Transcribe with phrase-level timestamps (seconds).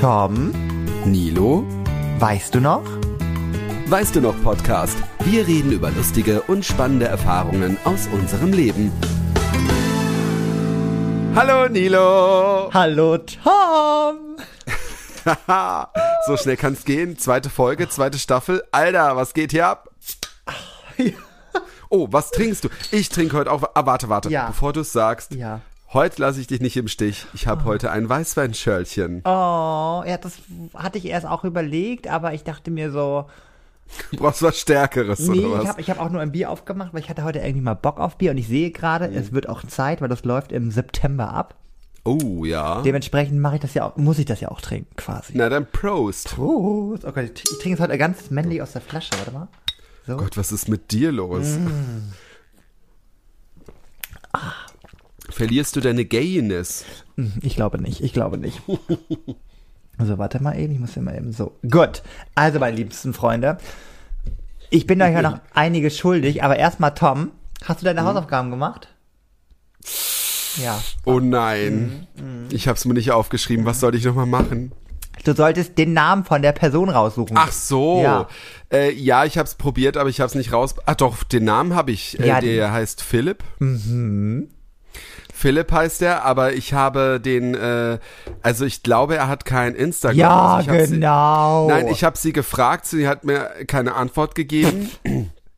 [0.00, 0.52] Tom,
[1.04, 1.64] Nilo,
[2.20, 2.84] weißt du noch?
[3.88, 4.96] weißt du noch Podcast?
[5.24, 8.92] Wir reden über lustige und spannende Erfahrungen aus unserem Leben.
[11.34, 12.70] Hallo Nilo!
[12.72, 14.36] Hallo Tom!
[15.24, 15.92] Haha,
[16.26, 17.18] so schnell kann's gehen.
[17.18, 18.62] Zweite Folge, zweite Staffel.
[18.70, 19.88] Alter, was geht hier ab?
[21.90, 22.68] Oh, was trinkst du?
[22.90, 23.62] Ich trinke heute auch.
[23.72, 24.28] Ah, warte, warte.
[24.28, 24.48] Ja.
[24.48, 25.32] Bevor du es sagst.
[25.32, 25.62] Ja.
[25.92, 27.26] Heute lasse ich dich nicht im Stich.
[27.32, 29.22] Ich habe heute ein Weißweinschörlchen.
[29.24, 30.34] Oh, ja, das
[30.74, 33.26] hatte ich erst auch überlegt, aber ich dachte mir so,
[34.10, 35.62] Du brauchst was Stärkeres, nee, oder was?
[35.62, 37.72] ich habe ich hab auch nur ein Bier aufgemacht, weil ich hatte heute irgendwie mal
[37.72, 39.16] Bock auf Bier und ich sehe gerade, Mhm.
[39.16, 41.54] es wird auch Zeit, weil das läuft im September ab.
[42.04, 42.82] oh, ja.
[42.82, 45.32] Dementsprechend mache ich das ja auch, muss ich das ja auch trinken, quasi.
[45.36, 46.34] Na dann Prost.
[46.34, 47.04] Prost.
[47.06, 49.48] Oh Gott, ich trinke es heute ganz männlich aus der Flasche, warte mal.
[50.06, 50.16] So.
[50.18, 51.46] Gott, was ist mit dir los?
[51.56, 52.12] Mm.
[55.28, 56.84] Verlierst du deine Gayiness?
[57.42, 58.60] Ich glaube nicht, ich glaube nicht.
[59.98, 61.56] Also warte mal eben, ich muss ja mal eben so.
[61.68, 62.02] Gut,
[62.34, 63.58] also meine liebsten Freunde,
[64.70, 67.32] ich bin euch ja noch einiges schuldig, aber erstmal Tom,
[67.64, 68.88] hast du deine Hausaufgaben gemacht?
[70.62, 70.80] Ja.
[71.04, 72.06] Oh nein.
[72.16, 73.64] Mm, Ich habe es mir nicht aufgeschrieben.
[73.64, 74.72] Was soll ich nochmal machen?
[75.24, 77.36] Du solltest den Namen von der Person raussuchen.
[77.38, 78.00] Ach so.
[78.02, 78.28] Ja.
[78.72, 80.74] Äh, ja ich habe es probiert, aber ich habe es nicht raus.
[80.86, 82.18] Ach doch, den Namen habe ich.
[82.20, 83.42] Äh, Ja, der heißt Philipp.
[83.58, 84.48] Mhm.
[85.38, 88.00] Philipp heißt er, aber ich habe den, äh,
[88.42, 90.18] also ich glaube, er hat kein Instagram.
[90.18, 91.68] Ja, also ich genau.
[91.68, 94.90] Sie, nein, ich habe sie gefragt, sie hat mir keine Antwort gegeben.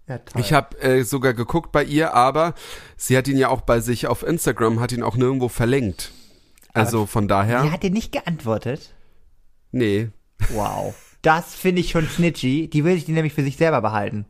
[0.07, 0.21] Ja.
[0.37, 2.55] Ich habe äh, sogar geguckt bei ihr, aber
[2.99, 6.11] sie hat ihn ja auch bei sich auf Instagram, hat ihn auch nirgendwo verlinkt.
[6.75, 8.93] Also von daher, Die hat dir nicht geantwortet?
[9.73, 10.11] nee.
[10.53, 10.95] Wow.
[11.23, 12.69] Das finde ich schon snitchy.
[12.69, 14.25] Die will sich die nämlich für sich selber behalten.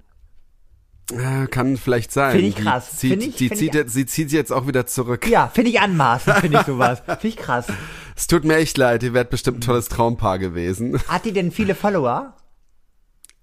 [1.51, 2.33] Kann vielleicht sein.
[2.33, 2.97] Find ich Die krass.
[2.97, 5.27] Zieht, Find ich- die zieht jetzt, sie zieht jetzt auch wieder zurück.
[5.27, 7.01] Ja, finde ich anmaßend, finde ich sowas.
[7.05, 7.67] Finde ich krass.
[8.17, 10.99] Es tut mir echt leid, ihr werdet bestimmt ein tolles Traumpaar gewesen.
[11.09, 12.35] Hat die denn viele Follower?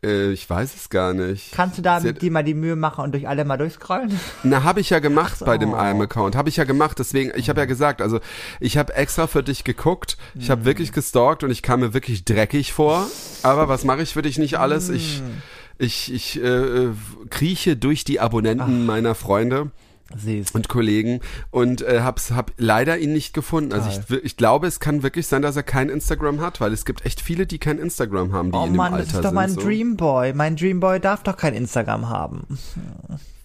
[0.05, 1.51] Äh, ich weiß es gar nicht.
[1.53, 4.17] Kannst du da Sie mit dir mal die Mühe machen und durch alle mal durchscrollen?
[4.43, 5.45] Na, habe ich ja gemacht so.
[5.45, 6.35] bei dem IM-Account.
[6.35, 8.19] Habe ich ja gemacht, deswegen, ich habe ja gesagt, also
[8.59, 10.49] ich habe extra für dich geguckt, ich Hm.
[10.51, 13.07] habe wirklich gestalkt und ich kam mir wirklich dreckig vor.
[13.41, 14.89] Aber was mache ich für dich nicht alles?
[14.89, 15.41] Ich, Hm.
[15.79, 16.89] Ich, ich äh, äh,
[17.29, 19.71] krieche durch die Abonnenten meiner Freunde
[20.15, 20.51] Süß.
[20.51, 21.19] und Kollegen
[21.51, 23.73] und äh, hab's hab leider ihn nicht gefunden.
[23.73, 26.85] Also ich, ich glaube, es kann wirklich sein, dass er kein Instagram hat, weil es
[26.85, 29.19] gibt echt viele, die kein Instagram haben, die Oh in dem Mann, Alter das ist
[29.19, 29.35] doch sind.
[29.35, 29.61] mein so.
[29.61, 30.33] Dreamboy.
[30.33, 32.45] Mein Dreamboy darf doch kein Instagram haben.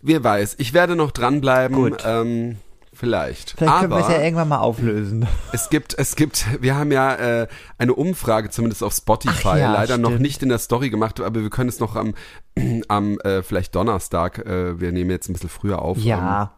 [0.02, 1.76] Wer weiß, ich werde noch dranbleiben.
[1.76, 2.02] Gut.
[2.04, 2.56] Ähm,
[3.02, 3.54] vielleicht.
[3.58, 5.26] Vielleicht können wir es ja irgendwann mal auflösen.
[5.52, 9.98] es gibt, es gibt, wir haben ja äh, eine Umfrage zumindest auf Spotify, ja, leider
[9.98, 10.22] noch stimmt.
[10.22, 12.14] nicht in der Story gemacht, aber wir können es noch am,
[12.88, 15.98] am äh, vielleicht Donnerstag, äh, wir nehmen jetzt ein bisschen früher auf.
[15.98, 16.52] Ja.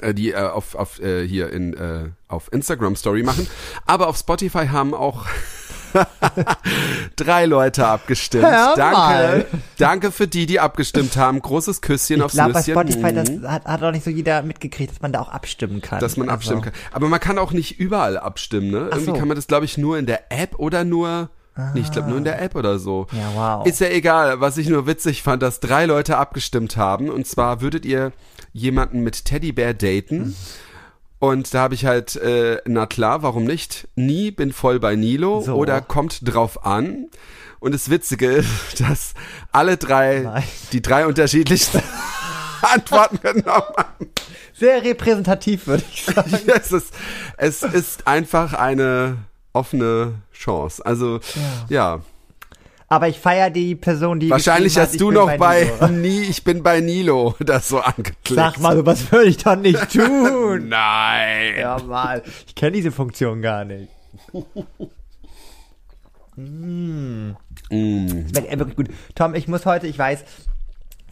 [0.00, 3.46] äh, die äh, auf, auf äh, hier in äh, auf Instagram Story machen.
[3.86, 5.26] Aber auf Spotify haben auch
[7.16, 8.44] drei Leute abgestimmt.
[8.44, 9.46] Hör danke, mal.
[9.78, 11.40] danke für die, die abgestimmt haben.
[11.40, 12.74] Großes Küsschen Ich aufs glaube, bei Nüsschen.
[12.74, 13.50] Spotify, das Mhm.
[13.50, 16.00] hat, hat auch nicht so jeder mitgekriegt, dass man da auch abstimmen kann.
[16.00, 16.72] dass man Also, abstimmen kann.
[16.92, 18.88] Aber man kann auch nicht überall abstimmen, ne?
[18.90, 19.12] Ach Irgendwie so.
[19.14, 21.30] kann man das, glaube ich, nur in der App oder nur.
[21.72, 23.06] Nee, ich glaube nur in der App oder so.
[23.12, 23.30] Ja,
[23.60, 23.66] wow.
[23.66, 24.40] Ist ja egal.
[24.42, 27.08] Was ich nur witzig fand, dass drei Leute abgestimmt haben.
[27.08, 28.12] Und zwar würdet ihr
[28.52, 30.36] jemanden mit Teddybär daten.
[31.18, 33.88] Und da habe ich halt, äh, na klar, warum nicht?
[33.96, 35.54] Nie bin voll bei Nilo So.
[35.54, 37.06] oder kommt drauf an.
[37.58, 38.48] Und das Witzige ist,
[38.80, 39.14] dass
[39.50, 40.44] alle drei, Nein.
[40.72, 41.82] die drei unterschiedlichsten
[42.62, 43.44] Antworten genommen
[43.76, 44.10] haben.
[44.52, 46.38] Sehr repräsentativ, würde ich sagen.
[46.46, 46.94] Ja, es, ist,
[47.36, 49.18] es ist einfach eine
[49.52, 50.84] offene Chance.
[50.84, 51.20] Also,
[51.68, 52.00] ja.
[52.88, 54.30] Aber ich feiere die Person, die.
[54.30, 55.88] Wahrscheinlich hat, hast ich du noch bei, Nilo.
[55.92, 58.28] Nie, ich bin bei Nilo das so angeklickt.
[58.28, 60.68] Sag mal, sowas würde ich doch nicht tun.
[60.68, 61.54] Nein.
[61.58, 62.22] ja, mal.
[62.46, 63.90] Ich kenne diese Funktion gar nicht.
[66.36, 67.32] Mm.
[67.70, 68.88] Schmeckt äh, wirklich gut.
[69.14, 70.24] Tom, ich muss heute, ich weiß,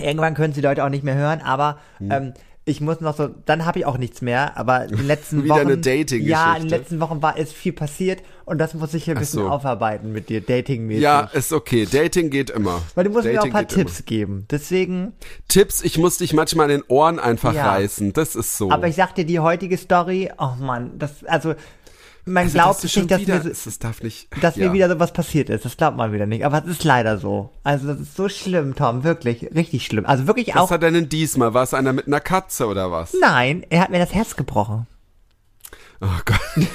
[0.00, 2.10] irgendwann können Sie Leute auch nicht mehr hören, aber Hm.
[2.10, 2.34] ähm,
[2.66, 5.56] ich muss noch so, dann habe ich auch nichts mehr, aber in den letzten Wieder
[5.56, 5.60] Wochen.
[5.66, 6.30] eine Dating-Geschichte.
[6.30, 9.20] Ja, in den letzten Wochen war es viel passiert und das muss ich ein Ach
[9.20, 9.48] bisschen so.
[9.50, 11.02] aufarbeiten mit dir, datingmäßig.
[11.02, 11.87] Ja, ist okay.
[11.90, 12.81] Dating geht immer.
[12.94, 14.46] Weil du musst mir auch ein Dating paar Tipps geben.
[14.50, 15.12] Deswegen, Immer.
[15.49, 17.70] Tipps, ich muss dich manchmal in den Ohren einfach Ja.
[17.70, 18.12] reißen.
[18.14, 18.70] Das ist so.
[18.70, 21.55] aber ich sag dir die heutige Story, oh Mann, das, also,
[22.26, 24.29] man also, glaubt das ist nicht, dass wieder, mir, das darf nicht.
[24.41, 24.67] dass ja.
[24.67, 25.65] mir wieder sowas passiert ist.
[25.65, 26.44] Das glaubt man wieder nicht.
[26.44, 27.50] Aber es ist leider so.
[27.62, 29.05] Also das ist so schlimm, Tom.
[29.05, 29.50] Wirklich.
[29.55, 30.06] Richtig schlimm.
[30.06, 30.71] Also wirklich Was auch.
[30.71, 31.53] hat er denn diesmal?
[31.53, 33.15] War es einer mit einer Katze oder was?
[33.21, 34.87] Nein, er hat mir das Herz gebrochen.
[36.00, 36.67] Oh Gott.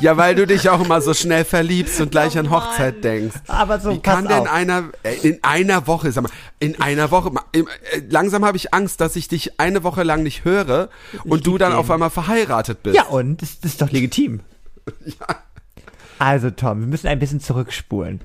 [0.00, 3.36] Ja, weil du dich auch immer so schnell verliebst und gleich Oh an Hochzeit denkst.
[3.46, 4.52] Aber so, Wie pass kann denn auf.
[4.52, 7.62] einer äh, in einer Woche, sag mal, in einer Woche, äh,
[8.08, 10.90] langsam habe ich Angst, dass ich dich eine Woche lang nicht höre
[11.24, 12.96] und du lieb dann auf einmal verheiratet bist.
[12.96, 13.40] Ja, und?
[13.40, 14.40] Das, das ist doch legitim.
[16.18, 18.20] Also Tom, wir müssen ein bisschen zurückspulen.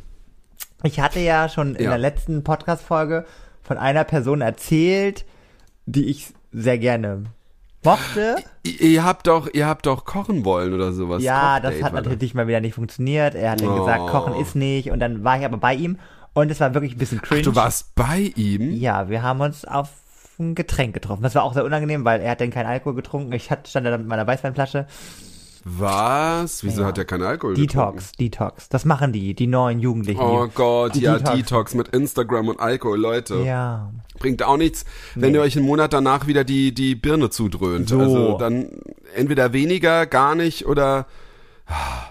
[0.84, 1.90] Ich hatte ja schon in Ja.
[1.92, 3.26] der letzten Podcast-Folge
[3.64, 5.26] von einer Person erzählt,
[5.86, 7.26] die ich sehr gerne
[7.84, 8.38] mochte.
[8.64, 11.22] Ihr, ihr habt doch, ihr habt doch kochen wollen oder sowas.
[11.22, 13.36] ja, das hat natürlich mal wieder nicht funktioniert.
[13.36, 13.80] Er hat dann Oh.
[13.80, 14.90] gesagt, Kochen ist nicht.
[14.92, 16.00] Und dann war ich aber bei ihm
[16.34, 17.42] und es war wirklich ein bisschen cringe.
[17.42, 18.72] Du warst bei ihm?
[18.72, 19.90] Ja, wir haben uns auf
[20.40, 21.24] ein Getränk getroffen.
[21.24, 23.34] Das war auch sehr unangenehm, weil er hat dann keinen Alkohol getrunken.
[23.34, 24.88] Ich hatte, stand da mit meiner Weißweinflasche.
[25.64, 26.64] Was?
[26.64, 26.88] Wieso Ja.
[26.88, 27.98] hat er keinen Alkohol getrunken?
[28.00, 28.70] Detox, Detox.
[28.70, 30.22] Das machen die, die neuen Jugendlichen.
[30.22, 31.36] Oh Gott, Die ja, Detox.
[31.38, 31.74] Detox.
[31.76, 33.36] mit Instagram und Alkohol, Leute.
[33.46, 33.92] Ja.
[34.20, 34.86] Bringt auch nichts,
[35.16, 35.38] wenn Nee.
[35.38, 37.90] ihr euch einen Monat danach wieder die, die Birne zudröhnt.
[37.90, 38.00] So.
[38.00, 38.70] Also dann
[39.16, 41.06] entweder weniger, gar nicht oder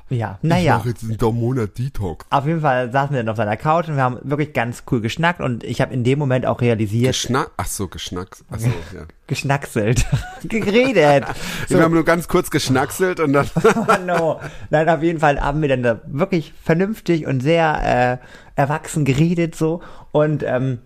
[0.09, 0.83] Ja, naja.
[0.85, 2.27] jetzt einen Monat Detox.
[2.31, 5.01] Auf jeden Fall saßen wir dann auf seiner Couch und wir haben wirklich ganz cool
[5.01, 8.45] geschnackt und ich habe in dem Moment auch realisiert, Geschnack, ach so, geschnackt.
[8.51, 9.03] Ach so, ja.
[9.29, 10.05] geschnackselt,
[10.43, 11.27] geredet.
[11.69, 14.41] So, Wir haben nur ganz kurz geschnackselt und dann oh no.
[14.71, 19.55] Nein, auf jeden Fall haben wir dann da wirklich vernünftig und sehr äh, erwachsen geredet
[19.55, 19.81] so
[20.11, 20.79] und ähm,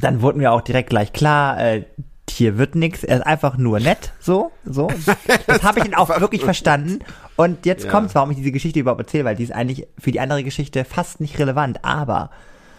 [0.00, 1.84] dann wurden wir auch direkt gleich klar, äh,
[2.30, 4.88] hier wird nix, er ist einfach nur nett, so, so.
[5.46, 7.00] Das habe ich dann auch wirklich verstanden.
[7.36, 7.90] Und jetzt Ja.
[7.90, 10.84] kommt's, warum ich diese Geschichte überhaupt erzähle, weil die ist eigentlich für die andere Geschichte
[10.84, 12.30] fast nicht relevant, aber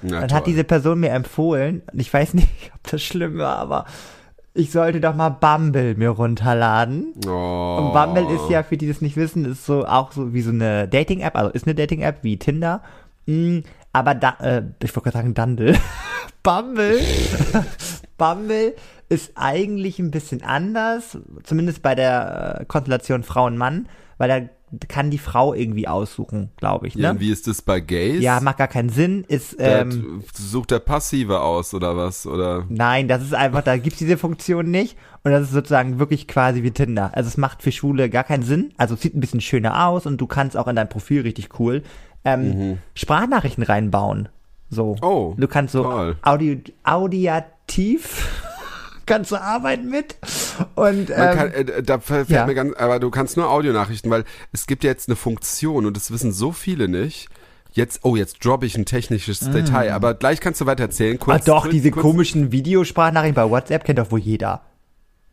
[0.02, 0.38] Na, dann toll.
[0.38, 3.86] hat diese Person mir empfohlen, und ich weiß nicht, ob das schlimm war, aber
[4.56, 7.14] ich sollte doch mal Bumble mir runterladen.
[7.28, 7.78] oh.
[7.82, 10.52] Und Bumble ist ja, für die das nicht wissen, ist so auch so wie so
[10.52, 12.82] eine Dating-App, also ist eine Dating-App wie Tinder.
[13.26, 13.60] Mm,
[13.94, 15.76] aber da, äh, ich wollte gerade sagen Dandel.
[16.44, 17.00] Bumble.
[18.18, 18.76] Bumble
[19.10, 23.88] ist eigentlich ein bisschen anders, zumindest bei der äh, Konstellation Frau-Mann,
[24.18, 24.50] weil da
[24.88, 26.96] kann die Frau irgendwie aussuchen, glaube ich.
[26.96, 27.02] Ne?
[27.02, 28.24] Ja, Ja, und wie ist das bei Gays?
[28.42, 29.24] macht gar keinen Sinn.
[29.28, 32.26] Ist ähm, sucht der Passive aus oder was?
[32.26, 34.98] Oder Nein, das ist einfach, da gibt's diese Funktion nicht.
[35.24, 37.12] Und das ist sozusagen wirklich quasi wie Tinder.
[37.14, 38.74] Also es macht für Schwule gar keinen Sinn.
[38.78, 41.60] Also es sieht ein bisschen schöner aus und du kannst auch in dein Profil richtig
[41.60, 41.84] cool
[42.26, 44.30] ähm, Sprachnachrichten reinbauen.
[44.72, 44.94] So.
[44.96, 45.04] Mhm.
[45.04, 46.18] Oh, Du kannst so toll.
[46.24, 46.56] Audio,
[47.74, 48.28] audiativ
[49.06, 50.16] kannst du arbeiten mit.
[50.76, 52.46] Und Man ähm, kann, äh, da fällt ja.
[52.46, 55.98] mir ganz, aber du kannst nur Audionachrichten, weil es gibt ja jetzt eine Funktion und
[55.98, 57.28] das wissen so viele nicht.
[57.74, 61.18] Jetzt, oh, jetzt droppe ich ein technisches Detail, aber gleich kannst du weiter erzählen.
[61.20, 64.62] ah, Kurz, doch, kurz, diese kurz, komischen Videosprachnachrichten bei WhatsApp kennt doch wohl jeder.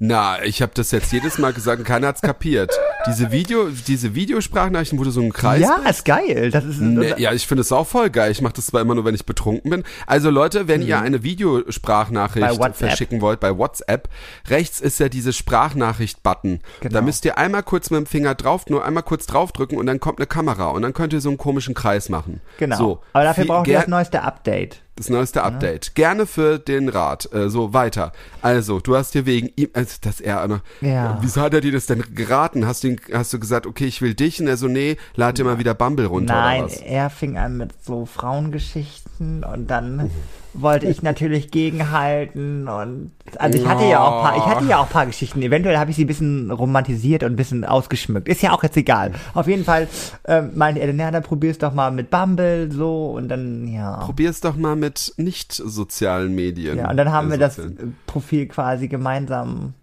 [0.02, 2.72] Na, ich habe das jetzt jedes Mal gesagt und keiner hat's kapiert.
[3.06, 6.50] Diese Video, diese Videosprachnachrichten, wo du so einen Kreis Ja, ist geil.
[6.50, 8.32] Das ist Nee, ja, ich finde es auch voll geil.
[8.32, 9.84] Ich mache das zwar immer nur, wenn ich betrunken bin.
[10.06, 14.08] Also Leute, wenn ihr eine Videosprachnachricht verschicken wollt bei WhatsApp,
[14.48, 16.60] rechts ist ja diese Sprachnachricht-Button.
[16.80, 16.92] Genau.
[16.94, 20.00] Da müsst ihr einmal kurz mit dem Finger drauf, nur einmal kurz draufdrücken und dann
[20.00, 22.40] kommt eine Kamera und dann könnt ihr so einen komischen Kreis machen.
[22.56, 22.76] genau.
[22.76, 24.80] So, Aber dafür braucht ihr das neueste Update.
[24.96, 25.94] Das neueste Update.
[25.94, 27.32] Gerne für den Rat.
[27.32, 28.12] Äh, so, weiter.
[28.42, 31.18] Also, du hast dir wegen ihm, also, dass er, noch- Ja.
[31.22, 32.66] wieso hat er dir das denn geraten?
[32.66, 34.40] Hast du, ihn, hast du gesagt, okay, ich will dich?
[34.40, 36.80] Und er so, nee, lad dir mal wieder Bumble runter Nein, oder was?
[36.80, 40.10] er fing an mit so Frauengeschichten und dann
[40.52, 44.88] wollte ich natürlich gegenhalten und also ich hatte ja auch paar, ich hatte ja auch
[44.88, 45.40] paar Geschichten.
[45.42, 48.28] Eventuell habe ich sie ein bisschen romantisiert und ein bisschen ausgeschmückt.
[48.28, 49.12] Ist ja auch jetzt egal.
[49.34, 49.86] Auf jeden Fall
[50.26, 53.98] ähm, meinte er, na, dann probier's doch mal mit Bumble so und dann ja.
[53.98, 56.78] Probier's doch mal mit nicht sozialen Medien.
[56.78, 59.74] Ja, und dann haben Äh, wir das sozialen- Profil quasi gemeinsam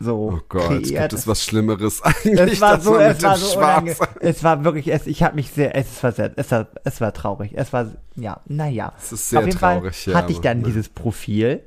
[0.00, 1.10] so Oh Gott, kreiert.
[1.10, 2.52] gibt es was Schlimmeres eigentlich?
[2.54, 3.60] Es war so, es war so.
[4.20, 7.12] Es war wirklich, es, ich habe mich sehr, es war sehr, es war, es war
[7.12, 7.52] traurig.
[7.54, 8.92] Es war, ja, naja.
[8.98, 10.64] Es ist sehr Auf jeden traurig, Fall ja, hatte ich dann ne.
[10.64, 11.62] dieses Profil.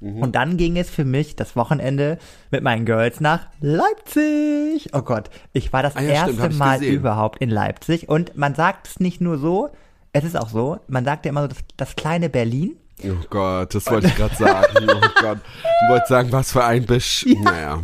[0.00, 2.18] Und dann ging es für mich das Wochenende
[2.50, 4.90] mit meinen Girls nach Leipzig.
[4.92, 6.94] Oh Gott, ich war das Ah ja, stimmt, erste ich Mal gesehen.
[6.96, 8.08] überhaupt in Leipzig.
[8.08, 9.70] Und man sagt es nicht nur so,
[10.12, 12.76] es ist auch so, man sagt ja immer so, das, das kleine Berlin.
[13.10, 14.88] Oh Gott, das wollte ich gerade sagen.
[14.88, 15.38] Oh Gott.
[15.82, 17.24] Ich wollte sagen, was für ein Bisch.
[17.40, 17.80] Naja.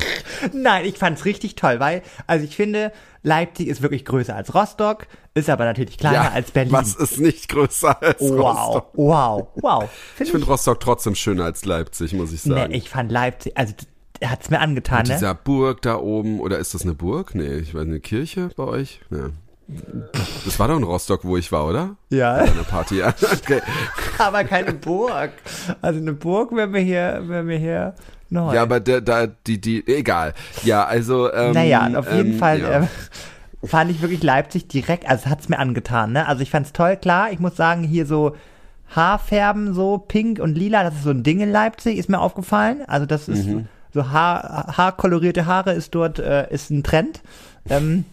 [0.53, 5.07] Nein, ich fand's richtig toll, weil, also ich finde, Leipzig ist wirklich größer als Rostock,
[5.35, 6.73] ist aber natürlich kleiner Ja, als Berlin.
[6.73, 8.91] was ist nicht größer als Wow, Rostock?
[8.95, 9.85] wow, wow.
[9.85, 12.73] Ich Find finde Rostock trotzdem schöner als Leipzig, muss ich nee, sagen.
[12.73, 13.75] ich fand Leipzig, also
[14.25, 15.15] hat's mir angetan, ne?
[15.15, 17.35] Dieser Burg da oben, oder ist das eine Burg?
[17.35, 19.00] Nee, ich weiß, eine Kirche bei euch?
[19.11, 19.31] Ja.
[20.45, 21.97] Das war doch in Rostock, wo ich war, oder?
[22.09, 23.09] Ja, Bei einer Party, ja.
[23.33, 23.61] Okay.
[24.19, 25.31] aber keine Burg.
[25.81, 27.95] Also eine Burg wäre mir hier, wäre mir hier
[28.31, 28.55] neu.
[28.55, 30.35] Ja, aber da, da, die, die, egal.
[30.65, 32.81] Ja, also, ähm, naja, auf jeden ähm, Fall ja.
[32.83, 32.87] äh,
[33.67, 36.27] fand ich wirklich Leipzig direkt, also es hat's mir angetan, ne?
[36.27, 38.35] Also ich fand's toll, klar, ich muss sagen, hier so
[38.95, 42.83] Haarfärben, so pink und lila, das ist so ein Ding in Leipzig, ist mir aufgefallen.
[42.87, 43.67] Also das ist Mhm.
[43.95, 47.21] so Haar, haarkolorierte Haare ist dort, äh, ist ein Trend.
[47.69, 48.05] Ähm,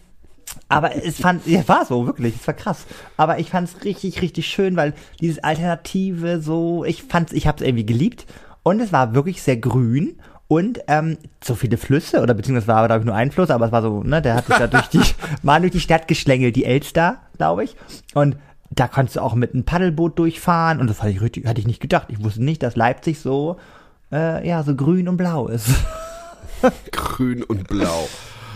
[0.68, 2.86] aber es fand, ja, war so, wirklich, es war krass.
[3.16, 7.86] Aber ich fand's richtig, richtig schön, weil dieses Alternative so, ich fand's, ich hab's irgendwie
[7.86, 8.26] geliebt.
[8.62, 10.18] Und es war wirklich sehr grün.
[10.46, 13.72] Und ähm, so viele Flüsse, oder beziehungsweise war, glaube ich, nur ein Fluss, aber es
[13.72, 15.02] war so, ne, der hat sich da durch die,
[15.42, 17.76] mal durch die Stadt geschlängelt, die Elster, glaube ich.
[18.14, 18.36] Und
[18.70, 21.66] da konntest du auch mit einem Paddelboot durchfahren und das hatte ich richtig, hatte ich
[21.66, 22.08] nicht gedacht.
[22.08, 23.58] Ich wusste nicht, dass Leipzig so,
[24.10, 25.68] äh, ja, so grün und blau ist.
[26.92, 28.08] Grün und Blau.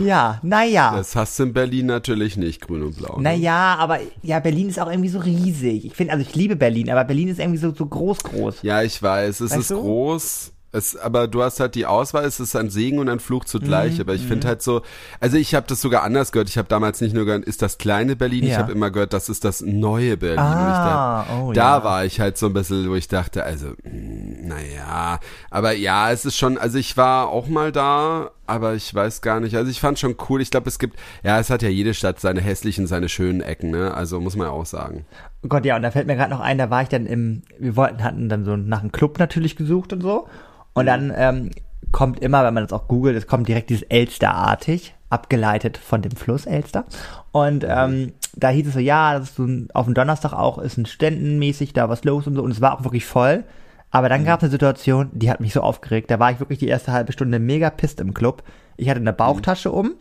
[0.05, 0.95] Ja, naja.
[0.97, 3.17] Das hast du in Berlin natürlich nicht, grün und blau.
[3.17, 3.23] ne?
[3.23, 5.85] Naja, aber ja, Berlin ist auch irgendwie so riesig.
[5.87, 8.63] Ich finde, also ich liebe Berlin, aber Berlin ist irgendwie so, so groß, groß.
[8.63, 9.81] Ja, ich weiß, es Weißt ist du?
[9.81, 10.52] groß.
[10.75, 13.97] Es, aber du hast halt die Auswahl, es ist ein Segen und ein Fluch zugleich.
[13.97, 14.81] Mhm, aber ich finde halt so,
[15.21, 16.49] also ich habe das sogar anders gehört.
[16.49, 18.59] Ich habe damals nicht nur gehört, ist das kleine Berlin, ich Ja.
[18.59, 20.39] habe immer gehört, das ist das neue Berlin.
[20.39, 21.85] Ah, ich da, oh da ja.
[21.85, 26.25] war ich halt so ein bisschen, wo ich dachte, also, mh, naja, aber ja, es
[26.25, 29.55] ist schon, also ich war auch mal da, aber ich weiß gar nicht.
[29.57, 30.41] Also ich fand schon cool.
[30.41, 33.71] Ich glaube, es gibt, ja, es hat ja jede Stadt seine hässlichen, seine schönen Ecken,
[33.71, 33.95] ne?
[33.95, 35.07] Also muss man ja auch sagen.
[35.45, 37.43] Oh Gott, ja, und da fällt mir gerade noch ein, da war ich dann im,
[37.59, 40.29] wir wollten, hatten dann so nach einem Club natürlich gesucht und so.
[40.73, 41.51] Und dann ähm,
[41.91, 46.13] kommt immer, wenn man das auch googelt, es kommt direkt dieses Elsterartig, abgeleitet von dem
[46.13, 46.85] Fluss Elster.
[47.33, 50.59] Und ähm, da hieß es so, ja, das ist so ein, auf dem Donnerstag auch
[50.59, 52.43] ist ein ständenmäßig da was los und so.
[52.43, 53.45] Und es war auch wirklich voll.
[53.91, 56.11] Aber dann gab es eine Situation, die hat mich so aufgeregt.
[56.11, 58.43] Da war ich wirklich die erste halbe Stunde mega pisst im Club.
[58.79, 59.97] Ich hatte eine Bauchtasche um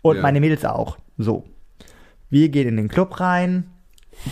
[0.00, 0.22] und Ja.
[0.22, 0.96] meine Mädels auch.
[1.18, 1.44] So.
[2.30, 3.70] Wir gehen in den Club rein.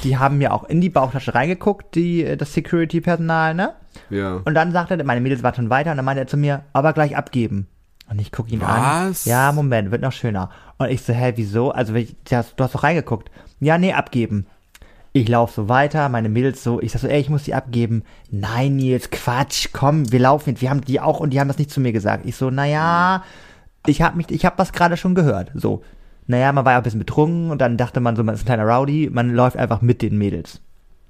[0.02, 3.74] Die haben mir auch in die Bauchtasche reingeguckt, die, äh, das Security-Personal, ne?
[4.10, 4.40] Ja.
[4.44, 6.64] Und dann sagte er, meine Mädels waren schon weiter und dann meinte er zu mir,
[6.72, 7.68] aber gleich abgeben.
[8.10, 9.10] Und ich gucke ihn an.
[9.10, 9.24] Was?
[9.24, 10.50] Ja, Moment, wird noch schöner.
[10.78, 11.70] Und ich so, hä, wieso?
[11.70, 13.30] Also, ich, du hast du hast doch reingeguckt.
[13.60, 14.46] Ja, nee, abgeben.
[15.16, 18.02] Ich laufe so weiter, meine Mädels so, ich sag so, ey, ich muss die abgeben.
[18.30, 20.60] Nein, Nils, Quatsch, komm, wir laufen jetzt.
[20.60, 22.26] Wir haben die auch und die haben das nicht zu mir gesagt.
[22.26, 23.22] Ich so, naja,
[23.86, 25.52] ich hab mich, ich hab was gerade schon gehört.
[25.54, 25.84] So,
[26.26, 28.46] naja, man war ja ein bisschen betrunken und dann dachte man so, man ist ein
[28.46, 30.60] kleiner Rowdy, man läuft einfach mit den Mädels.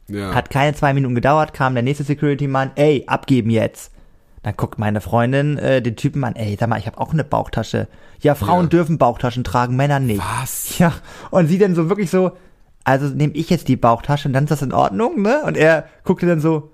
[0.09, 0.35] ja.
[0.35, 3.93] Hat keine zwei Minuten gedauert, kam der nächste Security-Mann, ey, abgeben jetzt.
[4.43, 7.25] Dann guckt meine Freundin äh, den Typen an, ey, sag mal, ich habe auch eine
[7.25, 7.89] Bauchtasche.
[8.21, 8.69] Ja, Frauen Ja.
[8.71, 10.21] dürfen Bauchtaschen tragen, Männer nicht.
[10.41, 10.79] Was?
[10.79, 10.93] Ja,
[11.31, 12.33] und sie dann so wirklich so,
[12.85, 15.43] also nehme ich jetzt die Bauchtasche und dann ist das in Ordnung, ne?
[15.47, 16.73] Und er guckte dann so,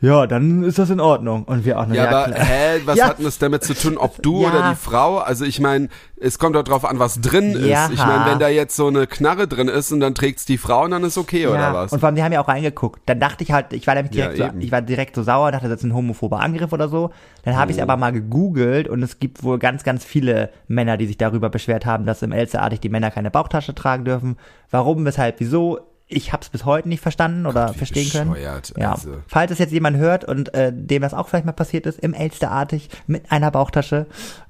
[0.00, 1.44] ja, dann ist das in Ordnung.
[1.44, 2.44] Und wir auch nur, Ja, aber klar.
[2.46, 3.06] hä, was Ja.
[3.06, 4.48] hat denn das damit zu tun, ob du Ja.
[4.50, 5.18] oder die Frau?
[5.18, 5.88] Also ich meine,
[6.20, 7.86] es kommt doch drauf an, was drin Ja.
[7.86, 7.92] ist.
[7.94, 10.84] Ich meine, wenn da jetzt so eine Knarre drin ist und dann trägt's die Frau
[10.84, 11.92] und dann ist okay, oder was?
[11.92, 13.00] Und vor allem, die haben ja auch reingeguckt.
[13.06, 15.50] Dann dachte ich halt, ich war nämlich direkt, Ja, so, ich war direkt so sauer,
[15.50, 17.10] dachte, das ist ein homophober Angriff oder so.
[17.44, 17.90] Dann habe ich es Mhm.
[17.90, 21.86] aber mal gegoogelt und es gibt wohl ganz, ganz viele Männer, die sich darüber beschwert
[21.86, 24.36] haben, dass im Elsterartig die Männer keine Bauchtasche tragen dürfen.
[24.70, 25.80] Warum, weshalb, wieso?
[26.08, 28.36] Ich habe es bis heute nicht verstanden oder wie verstehen können.
[28.40, 28.92] Ja.
[28.92, 29.16] also.
[29.26, 32.14] Falls es jetzt jemand hört und äh, dem das auch vielleicht mal passiert ist, im
[32.14, 34.06] Elsterartig mit einer Bauchtasche,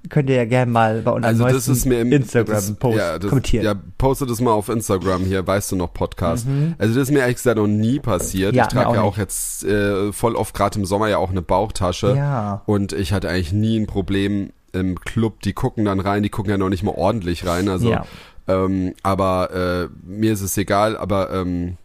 [0.08, 3.18] könnt ihr ja gerne mal bei unserem also das neuesten ist mir im Instagram-Post ja,
[3.18, 3.64] das, kommentieren.
[3.64, 6.46] Ja, poste das mal auf Instagram hier, weißt du noch, Podcast.
[6.78, 8.52] Also das ist mir ehrlich gesagt noch nie passiert.
[8.52, 8.58] Mhm.
[8.58, 11.18] Ja, ich trage mir ja auch auch jetzt äh, voll oft gerade im Sommer ja
[11.18, 12.14] auch eine Bauchtasche.
[12.16, 12.62] Ja.
[12.66, 15.40] Und ich hatte eigentlich nie ein Problem im Club.
[15.42, 17.68] Die gucken dann rein, die gucken ja noch nicht mal ordentlich rein.
[17.68, 18.04] Also, Ja.
[18.48, 20.96] Ähm, aber äh, mir ist es egal.
[20.96, 21.76] Aber ähm,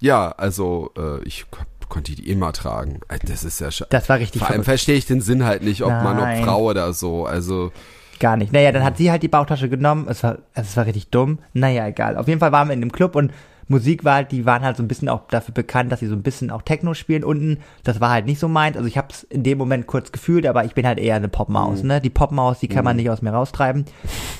[0.00, 1.46] ja, also äh, ich
[1.88, 3.00] konnte die immer tragen.
[3.08, 3.86] Äh, Das ist ja schon.
[3.90, 4.66] Das war richtig Vor allem verrückt.
[4.66, 6.44] verstehe ich den Sinn halt nicht, ob Mann, ob.
[6.44, 7.26] Frau oder so.
[7.26, 7.72] Also
[8.20, 8.52] Gar nicht.
[8.52, 10.06] Naja, dann hat sie halt die Bauchtasche genommen.
[10.08, 11.38] Es war, es war richtig dumm.
[11.54, 12.16] Naja, egal.
[12.16, 13.32] Auf jeden Fall waren wir in dem Club und
[13.72, 16.14] Musik war halt, die waren halt so ein bisschen auch dafür bekannt, dass sie so
[16.14, 17.58] ein bisschen auch Techno spielen unten.
[17.82, 18.76] Das war halt nicht so meins.
[18.76, 21.28] Also ich habe es in dem Moment kurz gefühlt, aber ich bin halt eher eine
[21.28, 22.00] Popmaus, ne?
[22.00, 23.86] Die Popmaus, die kann man nicht aus mir raustreiben.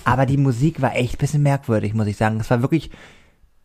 [0.05, 2.39] Aber die Musik war echt ein bisschen merkwürdig, muss ich sagen.
[2.39, 2.91] Es war wirklich,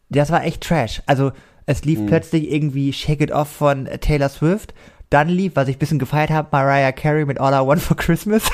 [0.09, 1.01] das war echt Trash.
[1.05, 1.31] Also
[1.65, 4.73] es lief plötzlich irgendwie Shake It Off von Taylor Swift.
[5.09, 7.95] Dann lief, was ich ein bisschen gefeiert habe, Mariah Carey mit All I Want for
[7.95, 8.49] Christmas.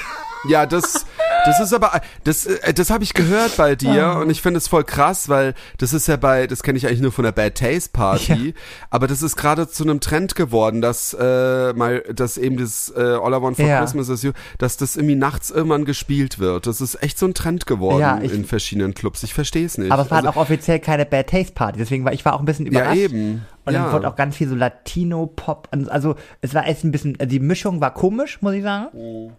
[0.48, 1.06] Ja, das,
[1.46, 4.68] das ist aber, das, äh, das habe ich gehört bei dir und ich finde es
[4.68, 7.56] voll krass, weil das ist ja bei, das kenne ich eigentlich nur von der Bad
[7.56, 8.54] Taste Party,
[8.90, 13.00] aber das ist gerade zu einem Trend geworden, dass äh, mal, dass eben das äh,
[13.02, 13.80] All I Want for Ja.
[13.80, 16.68] Christmas is You, dass das irgendwie nachts irgendwann gespielt wird.
[16.68, 19.24] Das ist echt so ein Trend geworden Ja, ich- in verschiedenen Clubs.
[19.24, 19.92] Ich verstehe es nicht.
[19.92, 22.34] Aber es war Also, halt auch offiziell keine Bad Taste Party, deswegen war ich war
[22.34, 22.98] auch ein bisschen ja überrascht.
[22.98, 23.46] eben.
[23.66, 23.94] Und dann ja.
[23.94, 25.70] wurde auch ganz viel so Latino-Pop.
[25.90, 28.88] Also es war echt ein bisschen, die Mischung war komisch, muss ich sagen.
[28.94, 29.32] Mhm.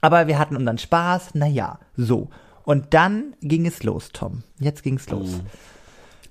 [0.00, 2.28] Aber wir hatten unseren Spaß, naja, so.
[2.64, 4.42] Und dann ging es los, Tom.
[4.58, 5.40] Jetzt ging es los.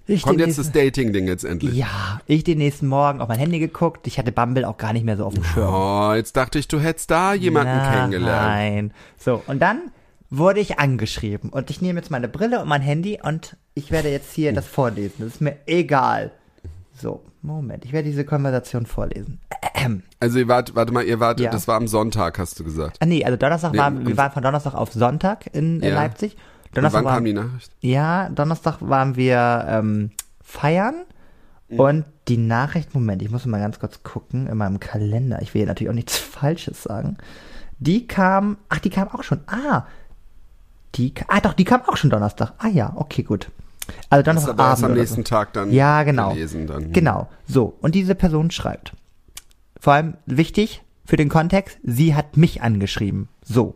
[0.08, 0.28] Ich Mhm.
[0.28, 1.76] Kommt den jetzt das Dating-Ding jetzt endlich.
[1.76, 4.08] Ja, ich den nächsten Morgen auf mein Handy geguckt.
[4.08, 5.72] Ich hatte Bumble auch gar nicht mehr so auf dem Schirm.
[5.72, 8.48] Oh, jetzt dachte ich, du hättest da jemanden kennengelernt.
[8.48, 8.94] Nein.
[9.20, 9.92] So, und dann
[10.32, 11.52] wurde ich angeschrieben.
[11.52, 14.66] Und ich nehme jetzt meine Brille und mein Handy und ich werde jetzt hier das
[14.66, 15.16] vorlesen.
[15.20, 16.32] Das ist mir egal.
[17.00, 17.86] So, Moment.
[17.86, 19.40] Ich werde diese Konversation vorlesen.
[19.76, 20.04] Ahem.
[20.22, 21.50] Also ihr wart, warte mal, ihr wart, Ja.
[21.50, 22.98] das war am Sonntag, hast du gesagt.
[23.00, 25.96] Ah, nee, also Donnerstag Nee, waren, wir waren von Donnerstag auf Sonntag in, in Ja.
[25.96, 26.36] Leipzig.
[26.68, 27.72] Und Donnerstag wann kam war, die Nachricht?
[27.80, 30.12] ja, Donnerstag waren wir ähm,
[30.44, 31.06] feiern.
[31.70, 31.80] Mhm.
[31.80, 35.42] Und die Nachricht, Moment, ich muss mal ganz kurz gucken in meinem Kalender.
[35.42, 37.18] Ich will hier natürlich auch nichts Falsches sagen.
[37.80, 39.40] Die kam, ach, die kam auch schon.
[39.48, 39.86] Ah,
[40.96, 42.52] die, ah, doch, die kam auch schon Donnerstag.
[42.58, 43.50] Ah ja, okay, gut.
[44.10, 44.60] Also Donnerstagabend.
[44.62, 45.24] aber erst am nächsten so.
[45.24, 46.34] Tag dann Ja, genau.
[46.34, 46.92] gelesen dann.
[46.92, 47.76] Genau, so.
[47.82, 48.94] Und diese Person schreibt.
[49.80, 53.30] Vor allem wichtig für den Kontext, sie hat mich angeschrieben.
[53.44, 53.76] So.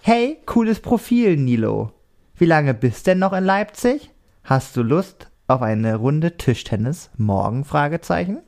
[0.00, 1.92] Hey, cooles Profil, Nilo.
[2.36, 4.10] Wie lange bist denn noch in Leipzig?
[4.44, 7.64] Hast du Lust auf eine Runde Tischtennis morgen?
[7.64, 8.38] Fragezeichen.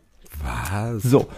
[0.42, 1.02] Was?
[1.04, 1.28] So.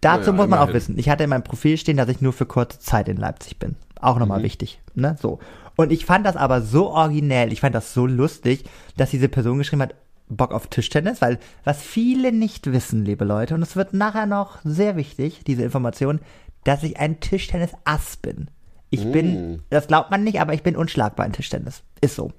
[0.00, 0.98] Dazu Naja, muss man auch wissen.
[0.98, 3.76] Ich hatte in meinem Profil stehen, dass ich nur für kurze Zeit in Leipzig bin.
[4.00, 4.20] Auch Mhm.
[4.20, 4.80] nochmal wichtig.
[4.94, 5.16] Ne?
[5.20, 5.38] So.
[5.76, 8.64] Und ich fand das aber so originell, ich fand das so lustig,
[8.96, 9.94] dass diese Person geschrieben hat,
[10.28, 14.58] Bock auf Tischtennis, weil was viele nicht wissen, liebe Leute, und es wird nachher noch
[14.64, 16.20] sehr wichtig, diese Information,
[16.64, 18.48] dass ich ein Tischtennis-Ass bin.
[18.90, 19.12] Ich Mm.
[19.12, 21.82] bin, das glaubt man nicht, aber ich bin unschlagbar in Tischtennis.
[22.00, 22.32] Ist so.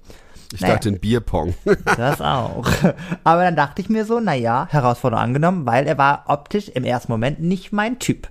[0.52, 0.74] Ich Naja.
[0.74, 1.54] dachte in Bierpong.
[1.96, 2.66] Das auch.
[3.24, 7.12] Aber dann dachte ich mir so, naja, Herausforderung angenommen, weil er war optisch im ersten
[7.12, 8.28] Moment nicht mein Typ.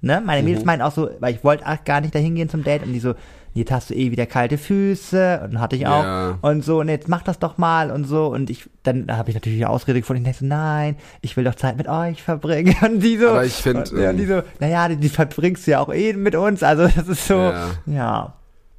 [0.00, 0.22] Ne?
[0.24, 0.48] Meine Mhm.
[0.48, 2.92] Mädels meinten auch so, weil ich wollte auch gar nicht dahin gehen zum Date und
[2.92, 3.14] die so,
[3.58, 6.38] jetzt hast du eh wieder kalte Füße und hatte ich auch Ja.
[6.40, 9.34] und so und jetzt mach das doch mal und so und ich dann habe ich
[9.34, 12.74] natürlich die Ausrede gefunden, ich dachte so, nein, ich will doch Zeit mit euch verbringen
[12.82, 15.66] und die so Aber ich find, und, ja, die ähm, so, naja, die, die verbringst
[15.66, 17.66] du ja auch eh mit uns, also das ist so, Ja.
[17.86, 18.34] ja.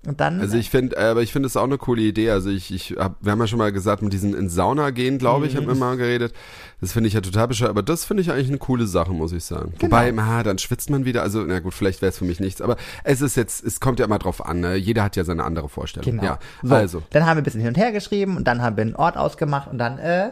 [0.08, 2.30] Und dann Also ich finde, aber ich finde es auch eine coole Idee.
[2.32, 5.18] Also ich, ich hab, wir haben ja schon mal gesagt, mit diesen in Sauna gehen,
[5.18, 5.70] glaube ich, haben Mhm.
[5.70, 6.34] wir mal geredet.
[6.80, 9.34] Das finde ich ja total bescheuert, aber das finde ich eigentlich eine coole Sache, muss
[9.34, 9.74] ich sagen.
[9.78, 9.98] Genau.
[9.98, 11.22] Wobei, ah, dann schwitzt man wieder.
[11.22, 14.00] Also, na gut, vielleicht wäre es für mich nichts, aber es ist jetzt, es kommt
[14.00, 14.62] ja immer drauf an.
[14.62, 14.76] Ne?
[14.76, 16.10] Jeder hat ja seine andere Vorstellung.
[16.10, 16.24] Genau.
[16.24, 17.04] Ja, so, also.
[17.10, 19.18] Dann haben wir ein bisschen hin und her geschrieben und dann haben wir einen Ort
[19.18, 20.30] ausgemacht und dann, äh,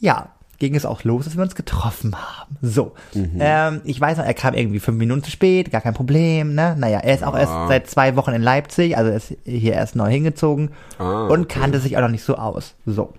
[0.00, 2.56] ja, ging es auch los, dass wir uns getroffen haben.
[2.62, 2.92] So.
[3.14, 3.38] Mhm.
[3.40, 6.76] Ähm, ich weiß noch, er kam irgendwie fünf Minuten zu spät, gar kein Problem, ne?
[6.78, 9.96] Naja, er ist auch erst seit zwei Wochen in Leipzig, also er ist hier erst
[9.96, 11.58] neu hingezogen Ah, und okay.
[11.60, 12.74] kannte sich auch noch nicht so aus.
[12.86, 13.12] So.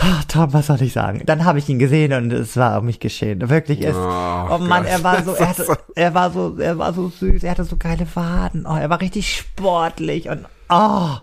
[0.00, 1.22] Ah, Tom, was soll ich sagen?
[1.26, 3.50] Dann habe ich ihn gesehen und es war um mich geschehen.
[3.50, 4.92] Wirklich, es, Oh oh, Mann, Gott.
[4.92, 7.76] er war so, er, hatte, er war so, er war so süß, er hatte so
[7.76, 11.16] geile Waden, oh, er war richtig sportlich und, oh,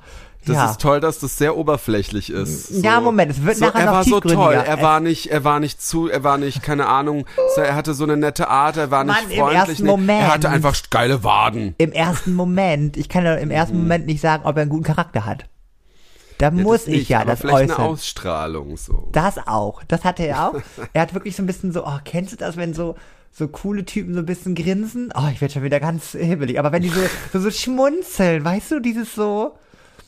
[0.46, 0.72] Das ja.
[0.72, 2.68] ist toll, dass das sehr oberflächlich ist.
[2.68, 2.82] So.
[2.82, 4.54] Ja, Moment, es wird so, nachher Er war so toll.
[4.54, 7.94] Er war nicht, er war nicht zu, er war nicht, keine Ahnung, so, er hatte
[7.94, 9.60] so eine nette Art, er war nicht Mann, im freundlich.
[9.70, 10.22] ersten nee, Moment.
[10.22, 11.74] Er hatte einfach geile Waden.
[11.80, 14.84] Im ersten Moment, ich kann ja im ersten Moment nicht sagen, ob er einen guten
[14.84, 15.46] Charakter hat.
[16.38, 16.58] Da Mhm.
[16.58, 17.78] Ja, muss ich nicht, ja aber das vielleicht äußern.
[17.78, 19.08] eine Ausstrahlung so.
[19.14, 19.82] Das auch.
[19.88, 20.56] Das hatte er auch.
[20.94, 22.96] er hat wirklich so ein bisschen so, oh, kennst du das, wenn so,
[23.32, 25.12] so coole Typen so ein bisschen grinsen?
[25.16, 26.60] Oh, ich werde schon wieder ganz hibbelig.
[26.60, 27.00] Aber wenn die so,
[27.34, 29.56] so, so schmunzeln, weißt du, dieses so,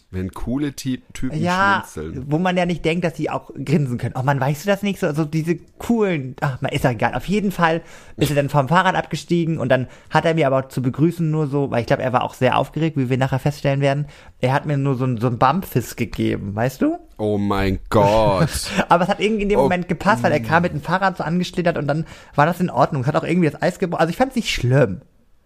[0.09, 2.25] Wenn coole Ty Typen ja, schmunzeln.
[2.31, 4.13] wo man ja nicht denkt, dass die auch grinsen können.
[4.17, 4.99] Oh man, weißt du das nicht?
[4.99, 7.13] So, so diese coolen, ach, man ist doch egal.
[7.13, 7.81] Auf jeden Fall
[8.15, 11.47] ist er dann vom Fahrrad abgestiegen und dann hat er mir aber zu begrüßen nur
[11.47, 14.05] so, weil ich glaube, er war auch sehr aufgeregt, wie wir nachher feststellen werden.
[14.39, 16.97] Er hat mir nur so ein, so ein Bumpfist gegeben, weißt du?
[17.17, 18.49] Oh mein Gott.
[18.87, 19.63] Aber es hat irgendwie in dem Oh.
[19.63, 22.69] Moment gepasst, weil er kam mit dem Fahrrad so angeschlittert und dann war das in
[22.69, 23.01] Ordnung.
[23.01, 23.99] Es hat auch irgendwie das Eis gebrochen.
[23.99, 25.01] Also ich fand es nicht schlimm.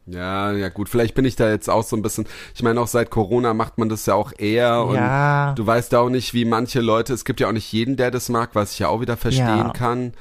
[0.07, 2.87] Ja, ja gut, vielleicht bin ich da jetzt auch so ein bisschen, ich meine auch
[2.87, 5.53] seit Corona macht man das ja auch eher und Ja.
[5.53, 8.29] du weißt auch nicht, wie manche Leute, es gibt ja auch nicht jeden, der das
[8.29, 9.69] mag, was ich ja auch wieder verstehen Ja.
[9.73, 10.13] kann.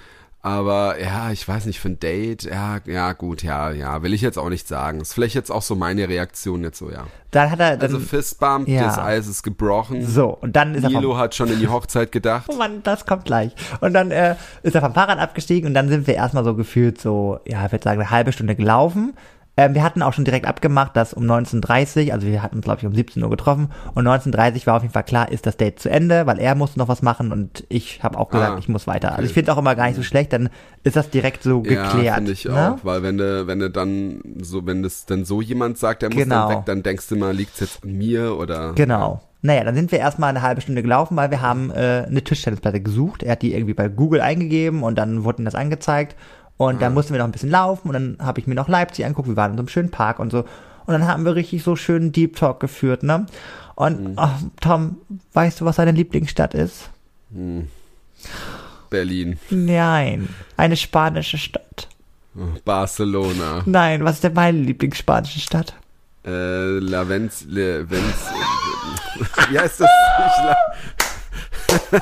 [0.42, 4.22] Aber ja, ich weiß nicht, für ein Date, ja, ja, gut, ja, ja, will ich
[4.22, 4.98] jetzt auch nicht sagen.
[5.02, 7.04] Ist vielleicht jetzt auch so meine Reaktion jetzt so, ja.
[7.30, 8.84] Dann hat er dann, Also Fistbump, ja.
[8.84, 10.06] das Eis ist gebrochen.
[10.06, 12.46] so, und dann ist er vom Nilo hat schon in die Hochzeit gedacht.
[12.48, 13.52] Oh Mann, das kommt gleich.
[13.82, 16.98] Und dann äh, ist er vom Fahrrad abgestiegen und dann sind wir erstmal so gefühlt
[16.98, 19.12] so, ja, ich würde sagen, eine halbe Stunde gelaufen.
[19.61, 22.81] Ähm, wir hatten auch schon direkt abgemacht, dass um 19.30 also wir hatten uns, glaube
[22.81, 25.79] ich, um 17 Uhr getroffen und 19.30 war auf jeden Fall klar, ist das Date
[25.79, 28.68] zu Ende, weil er musste noch was machen und ich habe auch gesagt, Ah, ich
[28.70, 29.09] muss weiter.
[29.11, 29.27] Also okay.
[29.27, 30.49] ich finde auch immer gar nicht so schlecht, dann
[30.83, 32.03] ist das direkt so geklärt.
[32.03, 32.73] Ja, finde ich ne?
[32.79, 36.09] auch, weil wenn du, wenn du dann so, wenn das dann so jemand sagt, der
[36.09, 36.49] muss Genau.
[36.49, 39.20] dann weg, dann denkst du mal, liegt's jetzt an mir oder Genau.
[39.42, 42.81] Naja, dann sind wir erstmal eine halbe Stunde gelaufen, weil wir haben äh, eine Tischtennisplatte
[42.81, 43.23] gesucht.
[43.23, 46.14] Er hat die irgendwie bei Google eingegeben und dann wurde ihm das angezeigt.
[46.66, 49.07] Und dann mussten wir noch ein bisschen laufen und dann habe ich mir noch Leipzig
[49.07, 49.29] angeguckt.
[49.29, 50.40] Wir waren in so einem schönen Park und so.
[50.40, 53.25] Und dann haben wir richtig so schönen Deep Talk geführt, ne?
[53.77, 54.99] Und ach, Tom,
[55.33, 56.90] weißt du, was seine Lieblingsstadt ist?
[58.90, 61.88] Berlin, Nein, eine spanische Stadt.
[62.37, 65.73] oh, Barcelona, Nein, was ist denn meine Lieblingsspanische Stadt?
[66.27, 68.05] äh, Lavenz, Le, Venz,
[69.51, 69.88] wie heißt das?
[70.42, 70.57] La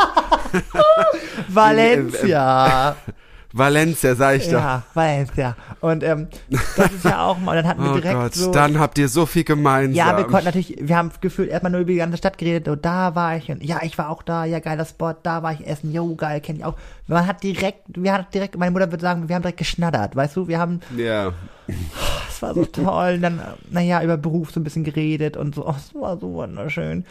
[1.49, 2.97] Valencia.
[3.52, 4.52] Valencia, sag ich doch.
[4.52, 5.56] Ja, Valencia.
[5.80, 6.28] Und ähm,
[6.76, 8.50] das ist ja auch mal, dann hatten wir Oh direkt Gott, so.
[8.52, 9.94] dann habt ihr so viel gemeinsam.
[9.94, 12.68] ja, wir konnten natürlich, wir haben gefühlt erstmal nur über die ganze Stadt geredet.
[12.68, 15.52] Und da war ich und ja, ich war auch da, ja, geiler Spot, da war
[15.52, 16.74] ich essen, jo, geil, kenne ich auch.
[17.06, 20.37] Man hat direkt, wir hatten direkt, meine Mutter würde sagen, wir haben direkt geschnattert, weißt
[20.37, 21.32] du, wir haben, Ja,
[21.66, 23.14] das war so toll.
[23.14, 26.32] Und dann, naja, über Beruf so ein bisschen geredet und so, oh, es war so
[26.34, 27.04] wunderschön.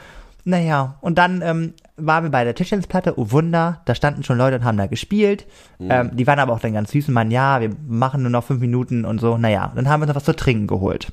[0.48, 4.56] Naja, und dann ähm, waren wir bei der Tischtennisplatte, oh Wunder, da standen schon Leute
[4.56, 5.46] und haben da gespielt.
[5.78, 8.46] Ähm, die waren aber auch dann ganz süß und meinen, ja, wir machen nur noch
[8.46, 9.38] fünf Minuten und so.
[9.38, 11.12] Naja, dann haben wir uns noch was zu trinken geholt.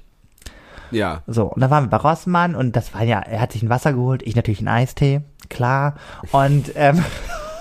[0.92, 1.24] Ja.
[1.26, 3.70] So, und dann waren wir bei Rossmann und das war ja, er hat sich ein
[3.70, 5.96] Wasser geholt, ich natürlich einen Eistee, klar.
[6.30, 7.02] Und ähm,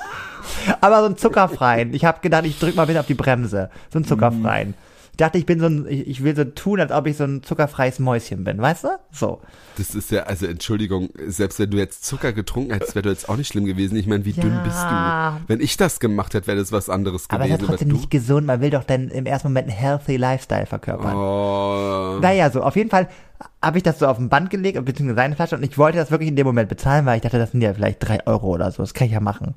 [0.80, 1.92] aber so einen zuckerfreien.
[1.96, 3.72] Ich habe gedacht, ich drück mal wieder auf die Bremse.
[3.92, 4.76] So einen zuckerfreien.
[4.76, 7.24] Ich dachte, ich bin so ein, ich, ich will so tun, als ob ich so
[7.24, 8.88] ein zuckerfreies Mäuschen bin, weißt du?
[9.12, 9.42] So.
[9.78, 13.30] Das ist ja, also Entschuldigung, selbst wenn du jetzt Zucker getrunken hättest, wäre das jetzt
[13.30, 13.96] auch nicht schlimm gewesen.
[13.96, 14.42] Ich meine, wie Ja.
[14.44, 15.44] dünn bist du?
[15.48, 17.68] Wenn ich das gemacht hätte, wäre das was anderes Aber es ist gewesen.
[17.70, 18.46] trotzdem du, nicht gesund.
[18.48, 21.16] Man will doch dann im ersten Moment einen healthy Lifestyle verkörpern.
[21.16, 23.08] oh, Naja, so, auf jeden Fall
[23.64, 26.12] habe ich das so auf ein Band gelegt, beziehungsweise seine Flasche, und ich wollte das
[26.12, 28.70] wirklich in dem Moment bezahlen, weil ich dachte, das sind ja vielleicht drei Euro oder
[28.72, 29.56] so, das kann ich ja machen.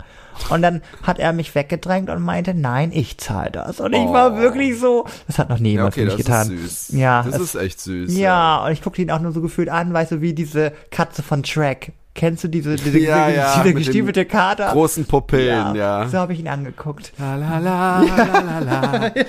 [0.51, 3.81] Und dann hat er mich weggedrängt und meinte, nein, ich zahle das.
[3.81, 4.37] Und ich war Oh.
[4.39, 6.51] wirklich so, das hat noch nie ja, jemand okay, für mich getan.
[6.53, 6.99] ist süß.
[6.99, 8.17] Ja, das es- ist echt süß.
[8.17, 11.23] Ja, und ich guckte ihn auch nur so gefühlt an, weißt du, wie diese Katze
[11.23, 11.93] von Track.
[12.17, 14.73] Kennst du diese, diese, Ja, diese, ja, diese gestiefelte Kater?
[14.73, 16.09] Großen Pupillen, ja.
[16.09, 17.13] So habe ich ihn angeguckt.
[17.19, 19.11] La la la la la la.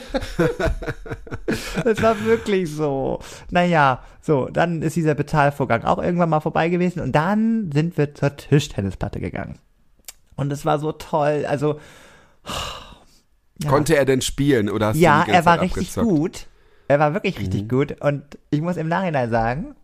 [1.84, 3.20] Das war wirklich so.
[3.50, 8.14] Naja, so, dann ist dieser Bezahlvorgang auch irgendwann mal vorbei gewesen und dann sind wir
[8.16, 9.60] zur Tischtennisplatte gegangen.
[10.36, 11.80] Und es war so toll, also.
[13.64, 13.70] Ja.
[13.70, 16.08] Konnte er denn spielen oder hast Ja, er war Zeit richtig abgezockt?
[16.08, 16.48] gut.
[16.88, 17.68] Er war wirklich richtig Mhm.
[17.70, 19.76] gut und ich muss im Nachhinein sagen,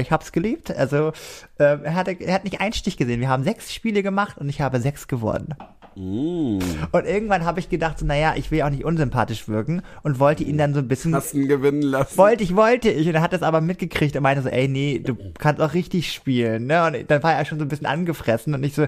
[0.00, 0.74] ich hab's geliebt.
[0.74, 1.12] Also
[1.58, 3.20] ähm, er, hatte, er hat nicht einen Stich gesehen.
[3.20, 5.54] Wir haben sechs Spiele gemacht und ich habe sechs gewonnen.
[5.96, 6.58] Mm.
[6.90, 10.42] Und irgendwann habe ich gedacht, so, naja, ich will auch nicht unsympathisch wirken und wollte
[10.42, 12.18] ihn dann so ein bisschen ihn gewinnen lassen.
[12.18, 13.06] wollte ich, wollte ich.
[13.06, 16.12] Und er hat das aber mitgekriegt und meinte so, ey, nee, du kannst auch richtig
[16.12, 16.84] spielen, ne?
[16.84, 18.86] Und dann war er schon so ein bisschen angefressen und ich so,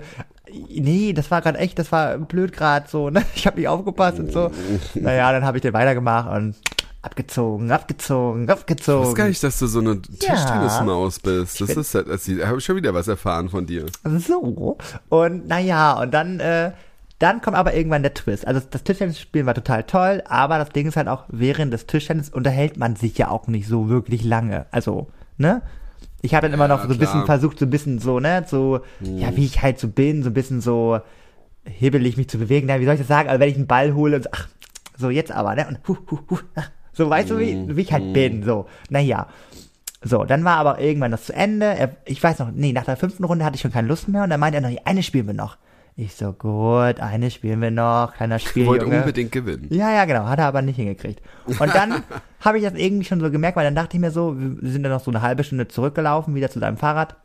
[0.69, 3.23] nee, das war gerade echt, das war blöd gerade so, ne?
[3.37, 4.51] Ich habe nicht aufgepasst und so.
[4.95, 6.57] Naja, dann habe ich den weitergemacht und
[7.07, 9.29] abgezogen, abgezogen, Ich wusste gar abgezogen.
[9.29, 11.61] nicht, dass du so eine Tischtennismaus bist.
[11.61, 13.87] Das ist halt, also, da habe ich schon wieder was erfahren von dir.
[14.19, 14.77] So.
[15.09, 16.73] Und naja, und dann, äh,
[17.19, 18.47] dann kommt aber irgendwann der Twist.
[18.47, 22.29] Also das Tischtennisspielen war total toll, aber das Ding ist halt auch, während des Tischtennis
[22.29, 24.67] unterhält man sich ja auch nicht so wirklich lange.
[24.71, 25.07] Also,
[25.39, 25.63] ne?
[26.23, 28.81] Ich habe dann immer noch so ein bisschen versucht, so ein bisschen so, ne, so,
[29.01, 30.99] ja, wie ich halt so bin, so ein bisschen so
[31.65, 32.67] hibbelig mich zu bewegen.
[32.67, 33.29] Na, wie soll ich das sagen?
[33.29, 34.49] Also wenn ich einen Ball hole und so, ach,
[34.99, 35.67] so jetzt aber, ne?
[35.69, 38.67] Und hu, hu, hu, ach, so, weißt du, wie, wie ich halt bin, so.
[38.89, 39.27] Naja.
[40.03, 41.67] So, dann war aber irgendwann das zu Ende.
[41.67, 44.25] Er, ich weiß noch, nee, nach der fünften Runde hatte ich schon keine Lust mehr
[44.25, 45.59] und dann meinte er noch, eine spielen wir noch.
[45.99, 49.67] Ich so, gut, eine spielen wir noch, kleiner Ich wollte unbedingt gewinnen.
[49.71, 51.21] Ja, ja, genau, hat er aber nicht hingekriegt.
[51.47, 52.03] Und dann
[52.41, 54.83] habe ich das irgendwie schon so gemerkt, weil dann dachte ich mir so, wir sind
[54.83, 57.17] dann noch so eine halbe Stunde zurückgelaufen, wieder zu deinem Fahrrad.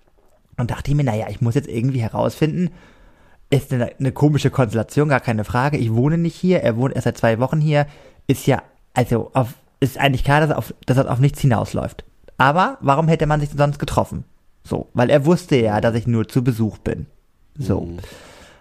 [0.58, 2.72] Und dachte ich mir, naja, ich muss jetzt irgendwie herausfinden,
[3.50, 5.78] ist eine, eine komische Konstellation, gar keine Frage.
[5.78, 7.88] Ich wohne nicht hier, er wohnt erst seit zwei Wochen hier,
[8.28, 8.62] ist ja,
[8.94, 12.06] also auf, ist eigentlich klar, dass er auf, dass er auf nichts hinausläuft.
[12.38, 14.24] Aber warum hätte man sich sonst getroffen?
[14.64, 17.08] So, weil er wusste ja, dass ich nur zu Besuch bin.
[17.58, 17.90] So.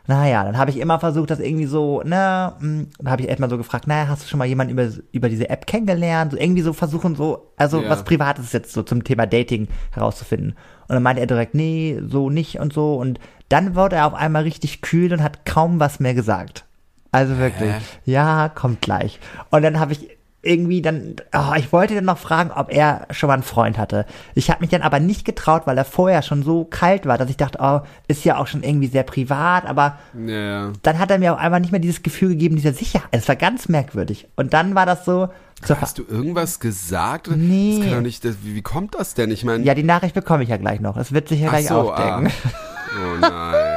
[0.07, 3.51] Naja, dann habe ich immer versucht, das irgendwie so, ne, mh, dann habe ich erstmal
[3.51, 6.33] so gefragt, naja, hast du schon mal jemanden über, über diese App kennengelernt?
[6.33, 7.91] So irgendwie so versuchen, so, also Ja.
[7.91, 10.55] was Privates jetzt so zum Thema Dating herauszufinden.
[10.89, 12.97] Und dann meinte er direkt, nee, so nicht und so.
[12.97, 16.65] Und dann wurde er auf einmal richtig kühl und hat kaum was mehr gesagt.
[17.13, 17.81] Also wirklich, Hä?
[18.05, 19.21] ja, kommt gleich.
[19.51, 20.09] Und dann habe ich
[20.43, 24.07] irgendwie dann, oh, ich wollte dann noch fragen, ob er schon mal einen Freund hatte.
[24.35, 27.29] Ich habe mich dann aber nicht getraut, weil er vorher schon so kalt war, dass
[27.29, 31.19] ich dachte, oh, ist ja auch schon irgendwie sehr privat, aber Ja, dann hat er
[31.19, 33.09] mir auf einmal nicht mehr dieses Gefühl gegeben, dieser Sicherheit.
[33.11, 34.29] Es war ganz merkwürdig.
[34.37, 35.29] Und dann war das so,
[35.63, 37.31] zur Hast du irgendwas gesagt?
[37.37, 37.77] Nee.
[37.77, 39.31] Das kann doch nicht, das, wie, wie kommt das denn?
[39.31, 40.97] Ich meine, ja, die Nachricht bekomme ich ja gleich noch.
[40.97, 42.29] Es wird sich ja ach gleich so, aufdecken.
[42.29, 42.31] ah.
[42.91, 43.70] Oh nein.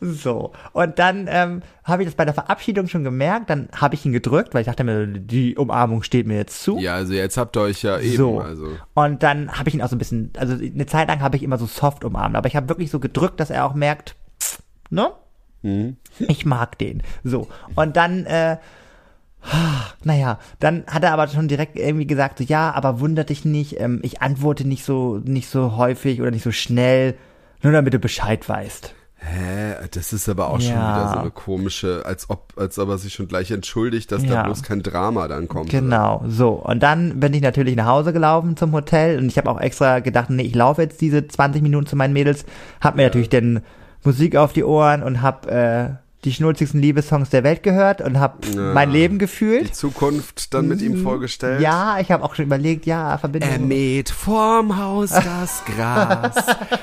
[0.00, 0.52] So.
[0.72, 3.50] Und dann ähm, habe ich das bei der Verabschiedung schon gemerkt.
[3.50, 6.78] Dann habe ich ihn gedrückt, weil ich dachte mir, die Umarmung steht mir jetzt zu.
[6.78, 8.40] Ja, also jetzt habt ihr euch ja eben, So.
[8.40, 8.68] also.
[8.94, 11.42] Und dann habe ich ihn auch so ein bisschen, also eine Zeit lang habe ich
[11.42, 14.16] immer so soft umarmt, aber ich habe wirklich so gedrückt, dass er auch merkt,
[14.90, 15.12] ne?
[15.62, 15.96] Mhm.
[16.18, 17.02] Ich mag den.
[17.22, 17.48] So.
[17.74, 18.58] Und dann, äh,
[20.04, 23.78] naja, dann hat er aber schon direkt irgendwie gesagt, so, ja, aber wundert dich nicht,
[23.80, 27.14] ähm, ich antworte nicht so, nicht so häufig oder nicht so schnell,
[27.62, 28.94] nur damit du Bescheid weißt.
[29.26, 30.90] Hä, das ist aber auch schon Ja.
[30.90, 34.34] wieder so eine komische, als ob, als ob er sich schon gleich entschuldigt, dass da
[34.34, 34.42] Ja.
[34.42, 35.70] bloß kein Drama dann kommt.
[35.70, 36.50] Genau, so.
[36.50, 40.00] Und dann bin ich natürlich nach Hause gelaufen zum Hotel und ich habe auch extra
[40.00, 42.44] gedacht, nee, ich laufe jetzt diese 20 Minuten zu meinen Mädels,
[42.82, 43.60] hab mir natürlich dann
[44.04, 45.90] Musik auf die Ohren und hab äh,
[46.24, 48.72] die schnulzigsten Liebessongs der Welt gehört und hab Ja.
[48.72, 49.74] mein Leben Die gefühlt.
[49.76, 51.60] Zukunft dann mit ihm vorgestellt.
[51.60, 53.68] Ja, ich habe auch schon überlegt, ja, Er Verbindung.
[53.68, 56.34] mäht vorm Haus das Gras,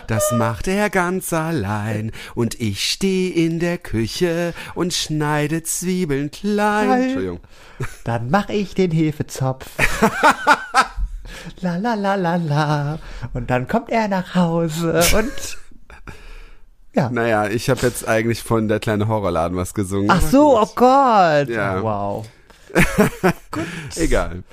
[0.08, 2.12] das macht er ganz allein.
[2.36, 7.01] Und ich stehe in der Küche und schneide Zwiebeln klein.
[7.01, 7.39] Entschuldigung.
[8.04, 9.65] Dann mach ich den Hefezopf.
[11.62, 12.99] la la la la la.
[13.34, 15.32] Und dann kommt er nach Hause und
[16.93, 17.10] Ja.
[17.10, 20.10] Naja, ich habe jetzt eigentlich von der kleine Horrorladen was gesungen.
[20.12, 20.75] Ach so, oh gut.
[20.75, 21.49] Gott.
[21.49, 21.82] Ja.
[21.82, 22.27] Wow.
[23.95, 24.43] Egal.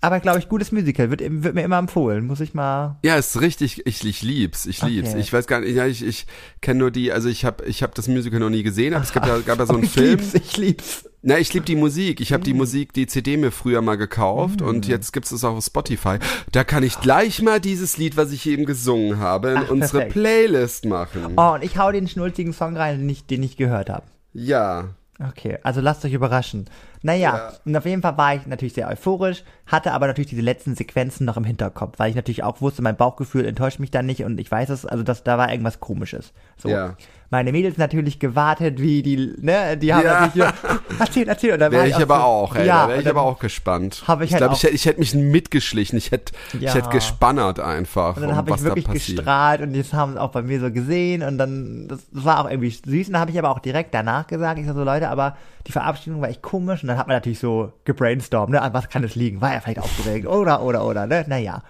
[0.00, 1.10] Aber glaube ich, gutes Musical.
[1.10, 2.26] Wird, wird mir immer empfohlen.
[2.26, 2.96] Muss ich mal.
[3.02, 5.10] Ja, ist richtig, ich, ich lieb's, ich lieb's.
[5.10, 5.20] Okay.
[5.20, 6.26] Ich weiß gar nicht, ja, ich, ich
[6.60, 9.12] kenne nur die, also ich habe ich hab das Musical noch nie gesehen, aber es
[9.12, 10.20] gibt ja, gab ja so einen ich Film.
[10.20, 11.05] lieb's, ich lieb's.
[11.28, 12.20] Na, ich lieb die Musik.
[12.20, 12.44] Ich habe Mhm.
[12.44, 16.18] die Musik, die CD mir früher mal gekauft und jetzt gibt's es auch auf Spotify.
[16.52, 19.98] Da kann ich gleich mal dieses Lied, was ich eben gesungen habe, in Ach, unsere
[20.02, 20.12] perfekt.
[20.12, 21.34] Playlist machen.
[21.36, 24.04] Oh, und ich hau den schnulzigen Song rein, den ich, den ich gehört habe.
[24.34, 24.90] Ja.
[25.18, 26.66] Okay, also lasst euch überraschen.
[27.02, 27.52] Naja, Ja.
[27.64, 31.24] und auf jeden Fall war ich natürlich sehr euphorisch, hatte aber natürlich diese letzten Sequenzen
[31.26, 34.38] noch im Hinterkopf, weil ich natürlich auch wusste, mein Bauchgefühl enttäuscht mich da nicht und
[34.38, 36.32] ich weiß es, also dass da war irgendwas komisches.
[36.56, 36.68] So.
[36.68, 36.96] Ja.
[37.30, 40.20] Meine Mädels natürlich gewartet, wie die, ne, die haben Ja.
[40.26, 40.52] natürlich hier,
[41.00, 42.66] erzähl, erzähl, und dann Wäre ich auch aber so, auch, ey.
[42.66, 44.04] ja, da wäre ich aber auch gespannt.
[44.06, 45.98] Hab ich ich halt glaube, ich, hätte- ich hätte mich mitgeschlichen.
[45.98, 46.74] Ich hätte, ich Ja.
[46.74, 48.16] hätte gespannert einfach.
[48.16, 50.70] Und dann um habe ich wirklich gestrahlt und das haben sie auch bei mir so
[50.70, 53.58] gesehen und dann, das, das war auch irgendwie süß und dann habe ich aber auch
[53.58, 55.36] direkt danach gesagt, ich so, so Leute, aber
[55.66, 58.88] die Verabschiedung war echt komisch und dann hat man natürlich so gebrainstormt, ne, an was
[58.88, 61.62] kann es liegen, war er vielleicht aufgeregt oder, oder, oder, ne, naja.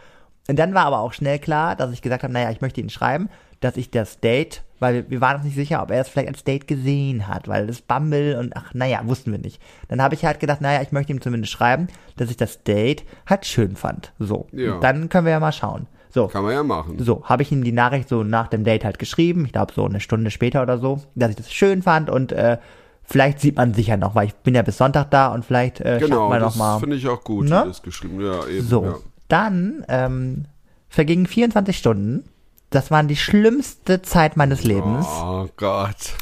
[0.48, 2.90] Und dann war aber auch schnell klar, dass ich gesagt habe, naja, ich möchte ihn
[2.90, 6.08] schreiben, dass ich das Date, weil wir, wir waren uns nicht sicher, ob er es
[6.08, 9.60] vielleicht als Date gesehen hat, weil das Bumble und ach, naja, wussten wir nicht.
[9.88, 13.04] Dann habe ich halt gedacht, naja, ich möchte ihm zumindest schreiben, dass ich das Date
[13.28, 14.12] halt schön fand.
[14.18, 14.46] So.
[14.52, 14.78] Ja.
[14.80, 15.86] Dann können wir ja mal schauen.
[16.10, 16.28] So.
[16.28, 16.96] Kann man ja machen.
[16.98, 19.84] So, habe ich ihm die Nachricht so nach dem Date halt geschrieben, ich glaube so
[19.84, 22.56] eine Stunde später oder so, dass ich das schön fand und äh,
[23.02, 25.80] vielleicht sieht man sich ja noch, weil ich bin ja bis Sonntag da und vielleicht
[25.80, 26.78] äh, Genau, wir das noch mal.
[26.80, 27.64] finde ich auch gut, Ne?
[27.66, 28.20] das geschrieben.
[28.20, 28.66] Ja, eben.
[28.66, 28.94] So, Ja.
[29.28, 30.44] dann ähm,
[30.88, 32.24] vergingen 24 Stunden.
[32.70, 35.06] Das waren die schlimmste Zeit meines Lebens.
[35.22, 36.14] Oh Gott.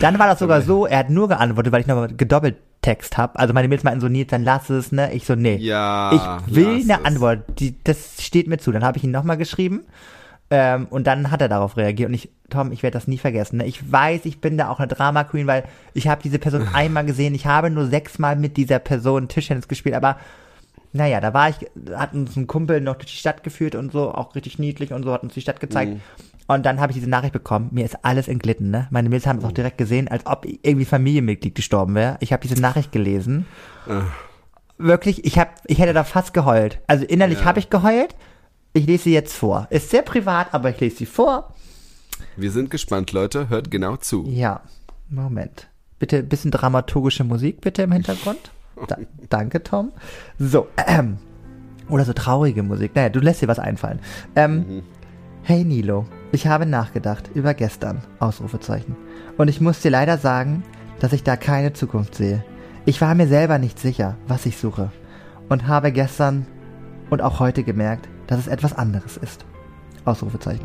[0.00, 3.38] Dann war das sogar so, er hat nur geantwortet, weil ich nochmal gedoppelt Text habe.
[3.38, 5.12] Also meine Mädels meinten so, Nils, dann lass es, ne?
[5.14, 5.56] Ich so, nee.
[5.56, 6.12] Ja,
[6.46, 7.04] ich will eine es.
[7.04, 7.44] Antwort.
[7.60, 8.72] Die, das steht mir zu.
[8.72, 9.84] Dann habe ich ihn nochmal geschrieben.
[10.50, 12.08] Ähm, und dann hat er darauf reagiert.
[12.08, 13.58] Und ich, Tom, ich werde das nie vergessen.
[13.58, 13.66] Ne?
[13.66, 17.06] Ich weiß, ich bin da auch eine Drama Queen, weil ich habe diese Person einmal
[17.06, 17.34] gesehen.
[17.34, 20.16] Ich habe nur sechsmal mit dieser Person Tischtennis gespielt, aber
[20.92, 21.56] naja, da war ich,
[21.94, 25.02] hat uns ein Kumpel noch durch die Stadt geführt und so, auch richtig niedlich und
[25.04, 26.00] so, hat uns die Stadt gezeigt.
[26.48, 28.88] Und dann habe ich diese Nachricht bekommen, mir ist alles entglitten, ne?
[28.90, 32.16] Meine Mädels haben es auch direkt gesehen, als ob irgendwie Familienmitglied gestorben wäre.
[32.20, 33.46] Ich habe diese Nachricht gelesen.
[34.78, 36.80] Wirklich, ich hab, ich hätte da fast geheult.
[36.86, 37.44] Also innerlich Ja.
[37.44, 38.14] habe ich geheult.
[38.72, 39.66] Ich lese sie jetzt vor.
[39.70, 41.54] Ist sehr privat, aber ich lese sie vor.
[42.36, 43.48] Wir sind gespannt, Leute.
[43.48, 44.24] Hört genau zu.
[44.28, 44.62] Ja,
[45.08, 45.68] Moment.
[45.98, 48.50] Bitte ein bisschen dramaturgische Musik bitte im Hintergrund.
[48.86, 48.96] Da,
[49.28, 49.92] danke, Tom.
[50.38, 51.18] So, ähm.
[51.88, 52.94] Oder so traurige Musik.
[52.94, 53.98] Naja, du lässt dir was einfallen.
[54.36, 54.82] Ähm,
[55.44, 58.00] Hey Nilo, ich habe nachgedacht über gestern.
[58.20, 58.94] Ausrufezeichen.
[59.38, 60.62] Und ich muss dir leider sagen,
[61.00, 62.44] dass ich da keine Zukunft sehe.
[62.84, 64.92] Ich war mir selber nicht sicher, was ich suche.
[65.48, 66.46] Und habe gestern
[67.10, 69.44] und auch heute gemerkt, dass es etwas anderes ist.
[70.04, 70.64] Ausrufezeichen.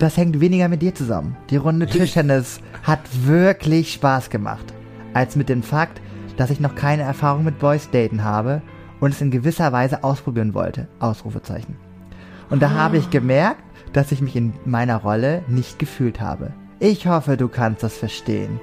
[0.00, 1.36] Das hängt weniger mit dir zusammen.
[1.50, 4.74] Die Runde Tischtennis hat wirklich Spaß gemacht.
[5.14, 6.00] Als mit dem Fakt,
[6.36, 8.62] dass ich noch keine Erfahrung mit Boys daten habe
[9.00, 10.88] und es in gewisser Weise ausprobieren wollte.
[10.98, 11.76] Ausrufezeichen.
[12.50, 13.62] Und da habe ich gemerkt,
[13.92, 16.52] dass ich mich in meiner Rolle nicht gefühlt habe.
[16.78, 18.60] Ich hoffe, du kannst das verstehen.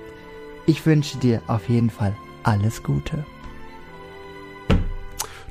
[0.65, 3.23] Ich wünsche dir auf jeden Fall alles Gute.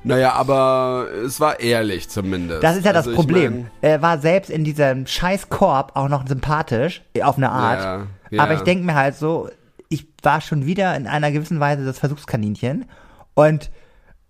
[0.05, 2.62] Naja, aber es war ehrlich zumindest.
[2.62, 3.52] Das ist ja das Also ich Problem.
[3.52, 7.83] mein, er war selbst in diesem scheiß Korb auch noch sympathisch, auf eine Art.
[7.83, 8.42] Ja, ja.
[8.42, 9.48] Aber ich denke mir halt so,
[9.88, 12.87] ich war schon wieder in einer gewissen Weise das Versuchskaninchen
[13.35, 13.70] und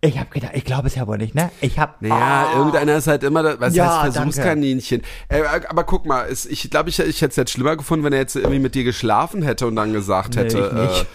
[0.03, 1.51] ich habe gedacht, ich glaube es ja wohl nicht, ne?
[1.61, 4.14] Ich habe Naja, irgendeiner ist halt immer, das, was Ja, heißt.
[4.14, 5.03] Versuchskaninchen.
[5.29, 8.12] Äh, aber guck mal, es, ich glaube, ich, ich hätte es jetzt schlimmer gefunden, wenn
[8.12, 11.07] er jetzt irgendwie mit dir geschlafen hätte und dann gesagt Nee, hätte, ich nicht.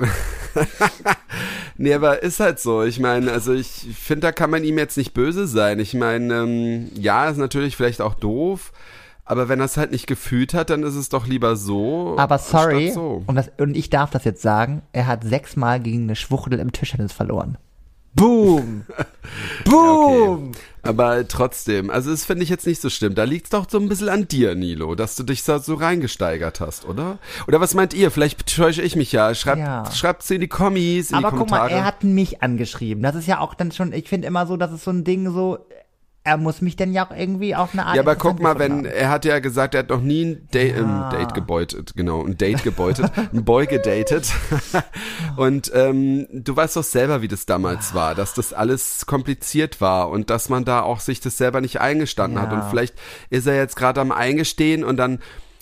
[0.00, 0.06] Äh,
[1.76, 2.82] nee, aber ist halt so.
[2.82, 5.78] Ich meine, also ich finde, da kann man ihm jetzt nicht böse sein.
[5.78, 8.72] Ich meine, ähm, ja, ist natürlich vielleicht auch doof,
[9.32, 12.14] aber wenn er es halt nicht gefühlt hat, dann ist es doch lieber so.
[12.18, 13.24] aber sorry, So.
[13.26, 16.70] und, das, und ich darf das jetzt sagen, er hat sechsmal gegen eine Schwuchtel im
[16.72, 17.58] Tischtennis verloren.
[18.14, 18.84] Boom!
[19.64, 20.48] Boom!
[20.50, 20.58] Okay.
[20.84, 23.14] Aber trotzdem, also das finde ich jetzt nicht so schlimm.
[23.14, 26.60] Da liegt's doch so ein bisschen an dir, Nilo, dass du dich da so reingesteigert
[26.60, 27.18] hast, oder?
[27.46, 28.10] Oder was meint ihr?
[28.10, 29.34] Vielleicht täusche ich mich ja.
[29.34, 29.88] Schreibt, Ja.
[29.92, 31.80] schreibt's in die Kommis, in Aber die guck mal, Kommentare.
[31.80, 33.02] er hat mich angeschrieben.
[33.02, 35.32] Das ist ja auch dann schon, ich finde immer so, das ist so ein Ding
[35.32, 35.58] so,
[36.24, 37.96] er muss mich denn ja auch irgendwie auf eine Art.
[37.96, 40.76] ja, aber guck mal, wenn, er hat ja gesagt, er hat noch nie ein Date,
[40.76, 41.10] Ja.
[41.10, 44.32] ähm, Date gebeutet, genau, ein Date gebeutet, ein Boy gedatet.
[45.36, 50.10] und ähm, du weißt doch selber, wie das damals war, dass das alles kompliziert war
[50.10, 52.52] und dass man da auch sich das selber nicht eingestanden hat.
[52.52, 52.58] Ja.
[52.62, 52.94] Und vielleicht
[53.30, 55.18] ist er jetzt gerade am Eingestehen und dann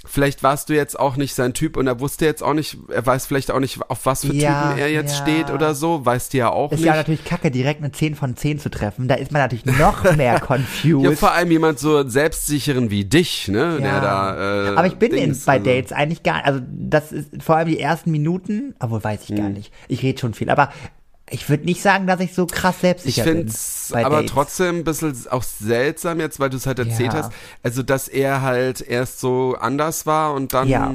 [0.07, 3.05] vielleicht warst du jetzt auch nicht sein Typ und er wusste jetzt auch nicht, er
[3.05, 5.23] weiß vielleicht auch nicht, auf was für Ja, Typen er jetzt ja.
[5.23, 6.87] steht oder so, weißt du ja auch Ist nicht.
[6.87, 9.09] ja natürlich kacke, direkt eine 10 von 10 zu treffen.
[9.09, 11.05] Da ist man natürlich noch mehr confused.
[11.05, 14.01] ja, vor allem jemand so selbstsicheren wie dich, ne, der Ja.
[14.01, 14.65] da.
[14.73, 17.57] Äh, Aber ich bin in, Dings, bei also- Dates eigentlich gar also das ist vor
[17.57, 19.53] allem die ersten Minuten, obwohl weiß ich gar Hm.
[19.55, 19.73] nicht.
[19.89, 20.71] Ich rede schon viel, aber
[21.31, 23.49] ich würde nicht sagen, dass ich so krass Ich selbstsicher finde bin.
[23.49, 24.33] es bei aber Dates.
[24.33, 27.21] trotzdem ein bisschen auch seltsam jetzt, weil du es halt erzählt Ja.
[27.23, 27.33] hast.
[27.63, 30.69] Also, dass er halt erst so anders war und dann.
[30.69, 30.93] Ja.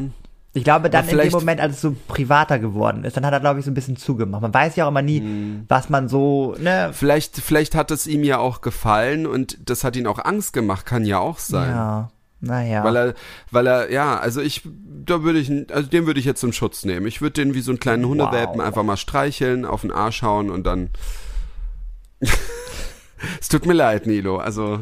[0.57, 3.41] Ich glaube, dann in dem Moment, als es so privater geworden ist, dann hat er,
[3.41, 4.41] glaube ich, so ein bisschen zugemacht.
[4.41, 5.65] Man weiß ja auch immer nie, Hm.
[5.67, 9.97] was man so, ne, Vielleicht, vielleicht hat es ihm ja auch gefallen und das hat
[9.97, 11.69] ihn auch Angst gemacht, kann ja auch sein.
[11.71, 12.09] ja,
[12.45, 12.83] naja.
[12.83, 13.13] Weil er,
[13.51, 14.61] weil er, ja, also ich,
[15.05, 17.07] da würde ich, also den würde ich jetzt zum Schutz nehmen.
[17.07, 18.65] Ich würde den wie so einen kleinen Hundewelpen Wow.
[18.65, 20.89] einfach mal streicheln, auf den Arsch hauen und dann.
[23.39, 24.37] es tut mir leid, Nilo.
[24.37, 24.81] Also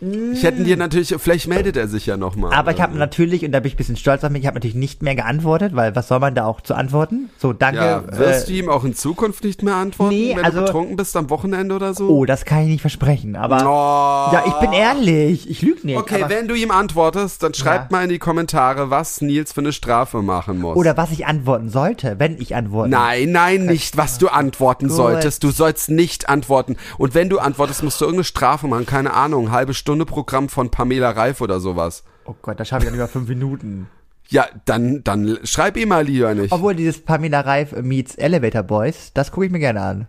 [0.00, 2.54] ich hätte dir natürlich, vielleicht meldet er sich ja nochmal.
[2.54, 4.54] Aber ich habe natürlich, und da bin ich ein bisschen stolz auf mich, ich habe
[4.56, 7.28] natürlich nicht mehr geantwortet, weil was soll man da auch zu antworten?
[7.38, 7.80] So, danke.
[7.80, 10.64] Ja, wirst äh, du ihm auch in Zukunft nicht mehr antworten, Nee, wenn also- du
[10.64, 12.08] betrunken bist am Wochenende oder so?
[12.08, 13.58] oh, das kann ich nicht versprechen, aber.
[13.62, 14.32] Oh.
[14.32, 15.98] Ja, ich bin ehrlich, ich lüge nicht.
[15.98, 17.86] Okay, aber, wenn du ihm antwortest, dann schreib Ja.
[17.90, 20.76] mal in die Kommentare, was Nils für eine Strafe machen muss.
[20.76, 22.88] oder was ich antworten sollte, wenn ich antworte.
[22.90, 24.96] Nein, nein, nicht, was du antworten Gut.
[24.96, 25.44] solltest.
[25.44, 26.76] Du sollst nicht antworten.
[26.96, 28.86] Und wenn du antwortest, musst du irgendeine Strafe machen.
[28.86, 32.04] Keine Ahnung, halbe Stunde Programm von Pamela Reif oder sowas.
[32.24, 33.88] Oh Gott, da schaffe ich ja nicht mal fünf Minuten.
[34.28, 36.52] Ja, dann, dann schreib ihm mal lieber nicht.
[36.52, 40.06] Obwohl dieses Pamela Reif meets Elevator Boys, das gucke ich mir gerne an.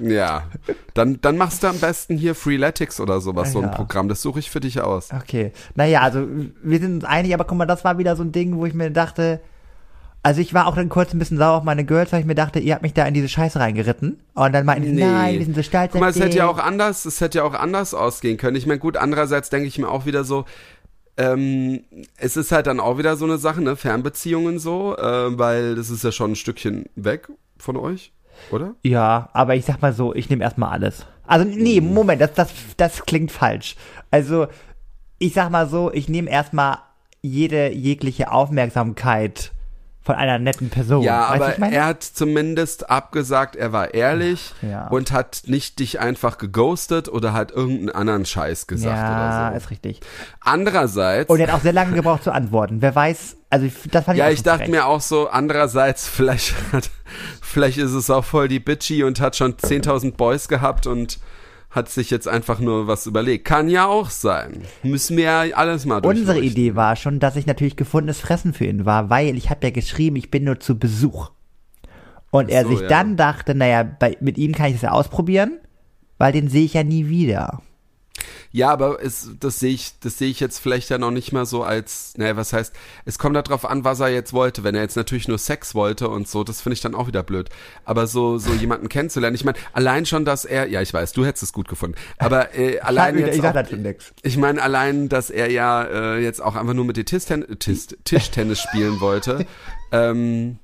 [0.00, 0.44] Ja,
[0.94, 3.70] dann, dann machst du am besten hier Freeletics oder sowas, so ein Ja.
[3.70, 4.08] Programm.
[4.08, 5.10] Das suche ich für dich aus.
[5.12, 5.52] Okay.
[5.74, 6.26] Naja, also
[6.62, 8.74] wir sind uns einig, aber guck mal, das war wieder so ein Ding, wo ich
[8.74, 9.40] mir dachte,
[10.22, 12.36] also ich war auch dann kurz ein bisschen sauer auf meine Girls, weil ich mir
[12.36, 14.20] dachte, ihr habt mich da in diese Scheiße reingeritten.
[14.34, 16.58] Und dann meinten die, nein, wir sind so stolz Guck mal, es hätte ja auch
[16.58, 18.56] anders, es hätte ja auch anders ausgehen können.
[18.56, 20.44] Ich meine, gut, andererseits denke ich mir auch wieder so,
[21.16, 21.80] ähm,
[22.16, 25.90] es ist halt dann auch wieder so eine Sache, ne, Fernbeziehungen so, äh, weil das
[25.90, 28.12] ist ja schon ein Stückchen weg von euch,
[28.50, 28.74] oder?
[28.82, 31.04] Ja, aber ich sag mal so, ich nehme erstmal alles.
[31.26, 33.76] Also nee, Moment, das, das, das klingt falsch.
[34.10, 34.46] Also
[35.18, 36.78] ich sag mal so, ich nehme erstmal
[37.20, 39.52] jede jegliche Aufmerksamkeit
[40.04, 41.02] von einer netten Person.
[41.04, 44.88] Ja, Weißt aber er hat zumindest abgesagt, er war ehrlich Ja.
[44.88, 49.56] und hat nicht dich einfach geghostet oder hat irgendeinen anderen Scheiß gesagt ja, oder so.
[49.58, 50.00] ist richtig.
[50.40, 52.82] Andererseits, Und er hat auch sehr lange gebraucht zu antworten.
[52.82, 54.70] Wer weiß, also das fand ich ja, auch ich dachte frech.
[54.70, 56.90] mir auch so, andererseits, vielleicht hat,
[57.40, 61.18] vielleicht ist es auch voll die Bitchy und hat schon 10.000 Boys gehabt und
[61.72, 63.46] hat sich jetzt einfach nur was überlegt.
[63.46, 64.62] Kann ja auch sein.
[64.82, 66.40] Müssen wir ja alles mal Unsere.
[66.40, 69.70] Idee war schon, dass ich natürlich gefundenes Fressen für ihn war, weil ich habe ja
[69.70, 71.30] geschrieben, ich bin nur zu Besuch.
[72.30, 72.88] Und er so, sich ja.
[72.88, 75.58] dann dachte, naja, bei, mit ihm kann ich es ja ausprobieren,
[76.18, 77.62] weil den sehe ich ja nie wieder.
[78.54, 81.46] Ja, aber es, das sehe ich, das sehe ich jetzt vielleicht ja noch nicht mal
[81.46, 82.74] so als, naja, was heißt,
[83.06, 84.62] es kommt darauf an, was er jetzt wollte.
[84.62, 87.22] Wenn er jetzt natürlich nur Sex wollte und so, das finde ich dann auch wieder
[87.22, 87.48] blöd.
[87.86, 91.24] Aber so, so jemanden kennenzulernen, ich meine, allein schon, dass er, ja, ich weiß, du
[91.24, 94.12] hättest es gut gefunden, aber äh, allein ich jetzt auch, nix.
[94.22, 97.86] ich meine, allein, dass er ja äh, jetzt auch einfach nur mit dir Tischten Tisch
[98.04, 99.46] Tischtennis spielen wollte,
[99.92, 100.58] ähm,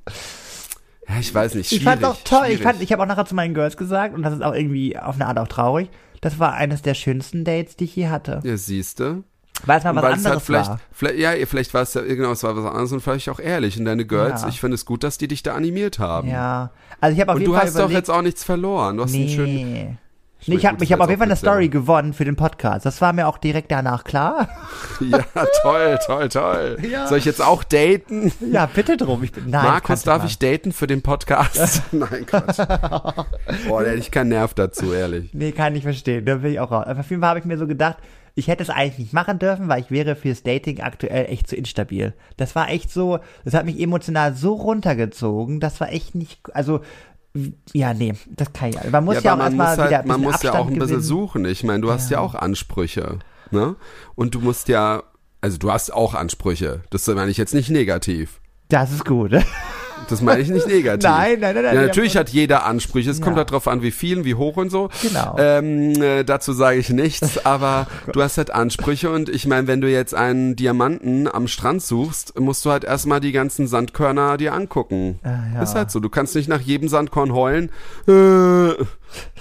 [1.08, 2.00] ja, ich weiß nicht, Ich schwierig.
[2.00, 2.40] fand's auch toll.
[2.48, 2.62] Ich schwierig.
[2.62, 5.14] fand, ich habe auch nachher zu meinen Girls gesagt, und das ist auch irgendwie auf
[5.14, 5.88] eine Art auch traurig.
[6.20, 8.40] Das war eines der schönsten Dates, die ich je hatte.
[8.44, 9.22] ja, siehste.
[9.66, 10.80] Weil es mal was Weil es halt anderes vielleicht, war.
[10.92, 13.76] vielleicht, ja, vielleicht war es ja, genau, es war was anderes und vielleicht auch ehrlich.
[13.76, 14.48] Und deine Girls, Ja.
[14.48, 16.28] ich finde es gut, dass die dich da animiert haben.
[16.28, 16.70] Ja.
[17.00, 18.96] Also ich habe auf Und jeden du Fall hast doch überlegt, jetzt auch nichts verloren.
[18.98, 19.98] Du hast einen schönen.
[20.46, 20.54] Nee.
[20.54, 22.86] Nee, ich habe ich hab auf jeden Fall eine Story gewonnen für den Podcast.
[22.86, 24.48] Das war mir auch direkt danach klar.
[25.00, 25.24] Ja,
[25.62, 26.78] toll, toll, toll.
[26.90, 27.06] Ja.
[27.06, 28.32] Soll ich jetzt auch daten?
[28.40, 29.22] Ja, bitte drum.
[29.22, 31.82] Ich bin, nein, Markus, darf ich daten für den Podcast?
[31.92, 32.58] Nein, Quatsch.
[33.68, 35.30] Boah, da hätte ich keinen Nerv dazu, ehrlich.
[35.32, 36.24] Nee, kann ich verstehen.
[36.24, 36.86] Da will ich auch raus.
[36.86, 37.98] Aber auf jeden Fall habe ich mir so gedacht,
[38.38, 41.56] ich hätte es eigentlich nicht machen dürfen, weil ich wäre fürs Dating aktuell echt zu
[41.56, 42.14] instabil.
[42.36, 46.80] Das war echt so, das hat mich emotional so runtergezogen, das war echt nicht, also,
[47.72, 48.90] ja, nee, das kann ich.
[48.90, 50.66] Man muss ja, ja, auch erstmal muss, wieder halt, ein man muss ja Abstand auch
[50.66, 51.02] ein bisschen gewinnen.
[51.02, 51.44] suchen.
[51.44, 53.18] Ich meine, du hast ja auch Ansprüche.
[53.50, 53.76] Ne?
[54.14, 55.02] Und du musst ja,
[55.40, 56.82] also du hast auch Ansprüche.
[56.90, 58.40] Das meine ich jetzt nicht negativ.
[58.68, 59.32] Das ist gut.
[60.08, 61.02] Das meine ich nicht negativ.
[61.08, 61.74] Nein, nein, nein, nein.
[61.74, 63.10] Ja, natürlich hat jeder Ansprüche.
[63.10, 63.40] Es kommt Ja.
[63.40, 64.88] halt drauf an, wie viel, wie hoch und so.
[65.02, 65.36] Genau.
[65.38, 69.80] Ähm, äh, dazu sage ich nichts, aber du hast halt Ansprüche und ich meine, wenn
[69.80, 74.54] du jetzt einen Diamanten am Strand suchst, musst du halt erstmal die ganzen Sandkörner dir
[74.54, 75.18] angucken.
[75.22, 75.62] Ah, ja.
[75.62, 76.00] Ist halt so.
[76.00, 77.70] Du kannst nicht nach jedem Sandkorn heulen.
[78.06, 78.74] Äh,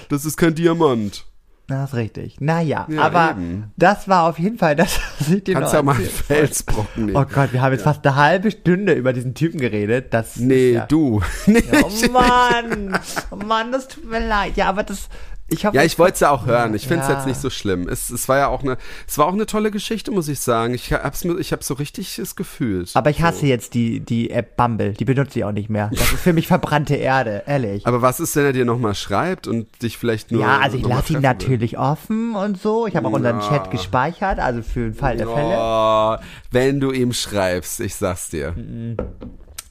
[0.09, 1.25] das ist kein Diamant.
[1.67, 2.39] Das ist richtig.
[2.39, 3.71] Naja, Ja, aber eben.
[3.75, 7.07] das war auf jeden Fall das, was ich dir Kannst noch ja mal einen Felsbrocken
[7.07, 7.17] nehmen.
[7.17, 10.13] Oh Gott, wir haben jetzt fast eine halbe Stunde über diesen Typen geredet.
[10.13, 11.21] Das nee, ist ja, du.
[11.83, 12.97] Oh Mann,
[13.31, 14.55] oh Mann, das tut mir leid.
[14.55, 15.09] Ja, aber das,
[15.49, 16.73] Ich Ja, ich wollte es ja auch hören.
[16.75, 17.15] Ich finde es Ja.
[17.15, 17.87] jetzt nicht so schlimm.
[17.87, 18.77] Es, es war ja auch eine,
[19.07, 20.73] es war auch eine tolle Geschichte, muss ich sagen.
[20.73, 22.91] Ich hab's, ich hab's so richtig es gefühlt.
[22.95, 24.91] Aber ich hasse jetzt die, die App Bumble.
[24.93, 25.89] Die benutze ich auch nicht mehr.
[25.93, 27.87] Das ist für mich verbrannte Erde, ehrlich.
[27.87, 30.41] Aber was ist, wenn er dir nochmal schreibt und dich vielleicht nur.
[30.41, 31.21] ja, also ich lasse ihn treffen will?
[31.21, 32.85] natürlich offen und so.
[32.87, 33.47] Ich habe auch unseren Ja.
[33.47, 35.55] Chat gespeichert, also für den Fall der Fälle.
[35.57, 36.15] Oh,
[36.51, 38.53] wenn du ihm schreibst, ich sag's dir.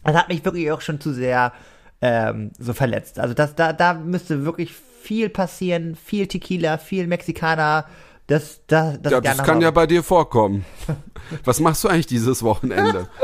[0.04, 1.52] Das hat mich wirklich auch schon zu sehr
[2.00, 3.18] ähm, so verletzt.
[3.18, 4.72] Also das, da, da müsste wirklich
[5.06, 7.86] viel passieren, viel Tequila, viel Mexikaner.
[8.26, 10.64] Das, das, das, Ja, das kann mal- ja bei dir vorkommen.
[11.44, 13.08] Was machst du eigentlich dieses Wochenende?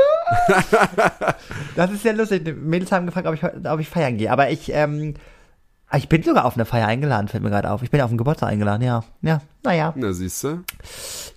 [1.75, 2.45] Das ist ja lustig.
[2.45, 4.31] Die Mädels haben gefragt, ob ich, ob ich feiern gehe.
[4.31, 5.13] Aber ich, ähm,
[5.97, 7.83] ich bin sogar auf eine Feier eingeladen, fällt mir gerade auf.
[7.83, 9.03] Ich bin auf einen Geburtstag eingeladen, ja.
[9.21, 9.93] Ja, naja.
[9.95, 10.63] Na, siehst du?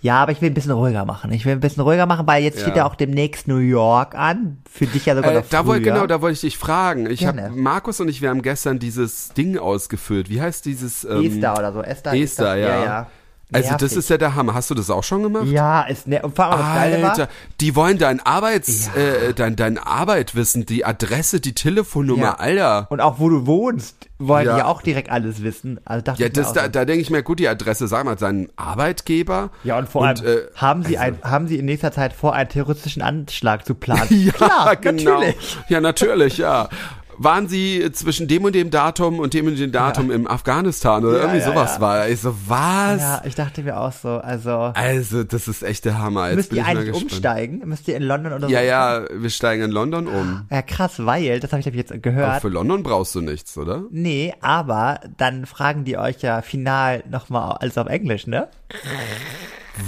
[0.01, 1.33] Ja, aber ich will ein bisschen ruhiger machen.
[1.33, 2.63] Ich will ein bisschen ruhiger machen, weil jetzt Ja.
[2.63, 4.59] steht ja auch demnächst New York an.
[4.71, 7.09] Für dich ja sogar Äh, noch da wollte genau, da wollte ich dich fragen.
[7.11, 10.29] Ich habe Markus und ich, wir haben gestern dieses Ding ausgefüllt.
[10.31, 11.05] Wie heißt dieses?
[11.05, 11.83] Ähm, Esther oder so.
[11.83, 12.13] Esther.
[12.15, 12.69] Esther, ja.
[12.69, 13.07] ja, ja.
[13.53, 13.99] Also das Nervig.
[13.99, 14.55] ist ja der Hammer.
[14.55, 15.47] Hast du das auch schon gemacht?
[15.47, 17.29] Ja, ist ne und das Alter,
[17.61, 19.01] die wollen dein Arbeits, Ja.
[19.01, 22.35] äh, dein, dein Arbeit wissen, die Adresse, die Telefonnummer, Ja.
[22.35, 22.87] Alter.
[22.91, 24.57] und auch wo du wohnst, wollen Ja.
[24.57, 25.79] die auch direkt alles wissen.
[25.85, 26.71] Also dachte Ja, das, da, so.
[26.71, 29.51] da denke ich mir, gut, die Adresse, sag mal, seinen Arbeitgeber.
[29.63, 32.49] ja, und vor allem, äh, haben, sie ein, haben sie in nächster Zeit vor, einen
[32.49, 34.09] terroristischen Anschlag zu planen?
[34.11, 35.13] Ja, Klar, genau.
[35.21, 35.59] natürlich.
[35.69, 36.69] Ja, natürlich, ja.
[37.19, 41.15] Waren sie zwischen dem und dem Datum und dem und dem Datum im Afghanistan oder
[41.17, 41.81] Ja, irgendwie ja, sowas ja.
[41.81, 42.09] war?
[42.09, 43.01] Ich so, was?
[43.01, 46.29] Ja, ich dachte mir auch so, also, Also, das ist echt der Hammer.
[46.29, 47.63] Jetzt müsst ihr ich eigentlich umsteigen?
[47.65, 48.65] Müsst ihr in London oder Ja, so?
[48.67, 50.47] ja, wir steigen in London um.
[50.51, 52.41] Ja, krass, weil, das habe ich nämlich jetzt Aber gehört.
[52.43, 53.85] für London brauchst du nichts, oder?
[53.91, 58.49] Nee, aber dann fragen die euch ja final nochmal alles auf Englisch, ne?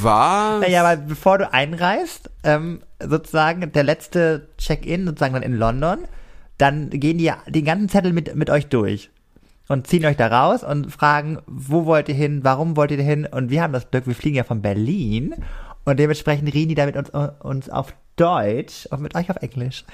[0.00, 0.60] Was?
[0.60, 6.00] Naja, aber bevor du einreist, ähm, sozusagen der letzte Check-in, sozusagen dann in London,
[6.58, 9.10] dann gehen die den ganzen Zettel mit, mit euch durch
[9.68, 13.26] und ziehen euch da raus und fragen, wo wollt ihr hin, warum wollt ihr hin
[13.26, 15.34] und wir haben das Glück, wir fliegen ja von Berlin
[15.84, 19.84] und dementsprechend reden die da mit uns, uns auf Deutsch und mit euch auf Englisch.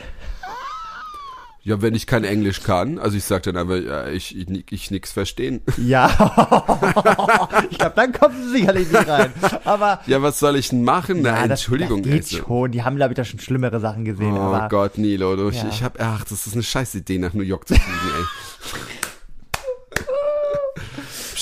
[1.67, 4.91] Ja, wenn ich kein Englisch kann, also ich sag dann einfach, ja, ich, ich, ich
[4.91, 5.63] nix verstehen.
[5.79, 6.09] Ja,
[7.71, 9.33] ich glaube, dann kommen sie sicherlich nicht rein.
[9.65, 11.23] Aber Ja, was soll ich denn machen?
[11.23, 12.71] Na, ja, das, Entschuldigung, das geht ey, so- schon.
[12.73, 14.35] Die haben, glaube ich, da schon schlimmere Sachen gesehen.
[14.37, 15.69] Oh aber Gott, Nilo, du, ich, Ja.
[15.71, 18.25] ich hab, ach, das ist eine scheiß Idee, nach New York zu fliegen, ey.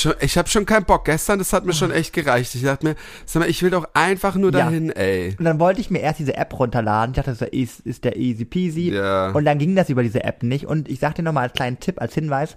[0.03, 1.05] Schon, ich habe schon keinen Bock.
[1.05, 2.55] Gestern, das hat mir schon echt gereicht.
[2.55, 4.65] Ich dachte mir, sag mal, ich will doch einfach nur Ja.
[4.65, 5.37] dahin, ey.
[5.39, 7.13] Und dann wollte ich mir erst diese App runterladen.
[7.13, 8.93] Ich dachte, das ist, ist der easy peasy.
[8.93, 9.31] Ja.
[9.31, 10.67] Und dann ging das über diese App nicht.
[10.67, 12.57] Und ich sag dir nochmal als kleinen Tipp, als Hinweis.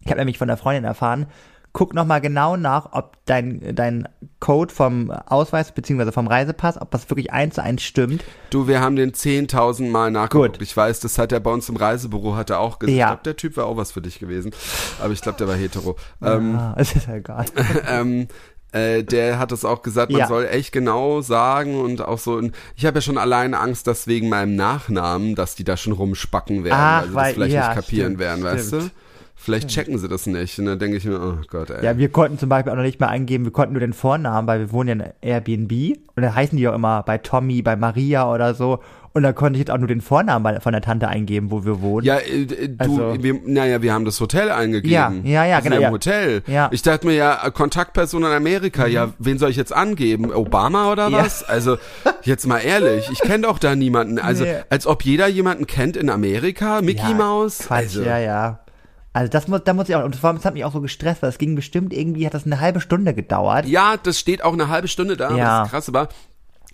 [0.00, 1.26] Ich habe nämlich von der Freundin erfahren,
[1.76, 4.08] guck nochmal genau nach, ob dein, dein
[4.40, 8.24] Code vom Ausweis beziehungsweise vom Reisepass, ob das wirklich eins zu eins stimmt.
[8.48, 10.54] Du, wir haben den 10.000 Mal nachgeguckt.
[10.54, 10.62] Gut.
[10.62, 12.96] Ich weiß, das hat er bei uns im Reisebüro hat er auch gesagt.
[12.96, 13.04] Ja.
[13.04, 14.52] Ich glaube, der Typ war auch was für dich gewesen.
[15.02, 15.96] Aber ich glaube, der war hetero.
[16.22, 17.44] Ähm, Ah, es ist ja egal.
[17.86, 18.26] ähm,
[18.72, 20.28] äh, der hat es auch gesagt, man Ja.
[20.28, 22.40] soll echt genau sagen und auch so.
[22.74, 26.64] Ich habe ja schon alleine Angst, dass wegen meinem Nachnamen, dass die da schon rumspacken
[26.64, 28.82] werden, Ach, weil- das vielleicht ja, nicht kapieren stimmt, werden, weißt stimmt.
[28.84, 28.90] du?
[29.38, 30.58] Vielleicht checken sie das nicht.
[30.58, 31.84] Und dann denke ich mir, oh Gott, ey.
[31.84, 34.48] Ja, wir konnten zum Beispiel auch noch nicht mehr eingeben, wir konnten nur den Vornamen,
[34.48, 37.76] weil wir wohnen ja in Airbnb und da heißen die auch immer bei Tommy, bei
[37.76, 38.80] Maria oder so.
[39.12, 41.80] Und da konnte ich jetzt auch nur den Vornamen von der Tante eingeben, wo wir
[41.80, 42.04] wohnen.
[42.06, 44.90] Ja, äh, du, Also- wir, naja, wir haben das Hotel eingegeben.
[44.90, 45.90] Ja, ja, ja, Wir genau, Im ja.
[45.90, 46.42] Hotel.
[46.46, 46.68] Ja.
[46.72, 50.30] Ich dachte mir ja, Kontaktperson in Amerika, ja, wen soll ich jetzt angeben?
[50.34, 51.18] Obama oder Ja.
[51.24, 51.42] was?
[51.44, 51.78] Also,
[52.24, 54.18] jetzt mal ehrlich, ich kenne doch da niemanden.
[54.18, 54.56] Also, Nee.
[54.68, 57.58] als ob jeder jemanden kennt in Amerika, Mickey Ja, Mouse.
[57.60, 58.60] Quatsch, also, ja, ja.
[59.16, 60.82] Also das muss, da muss ich auch, und vor allem, das hat mich auch so
[60.82, 63.64] gestresst, weil es ging bestimmt irgendwie, hat das eine halbe Stunde gedauert.
[63.64, 65.34] Ja, das steht auch eine halbe Stunde da.
[65.34, 65.58] Ja.
[65.60, 66.08] Das ist krass, aber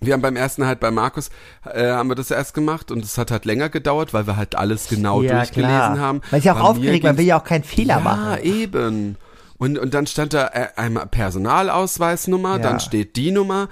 [0.01, 1.29] wir haben beim ersten halt bei Markus,
[1.73, 4.55] äh, haben wir das erst gemacht und es hat halt länger gedauert, weil wir halt
[4.55, 6.19] alles genau durchgelesen haben.
[6.31, 8.43] Weil ja auch Bei aufgeregt, man will ja auch keinen Fehler ja, machen.
[8.43, 9.15] eben.
[9.57, 12.57] Und, und dann stand da äh, einmal Personalausweisnummer, Ja.
[12.57, 13.69] dann steht die Nummer.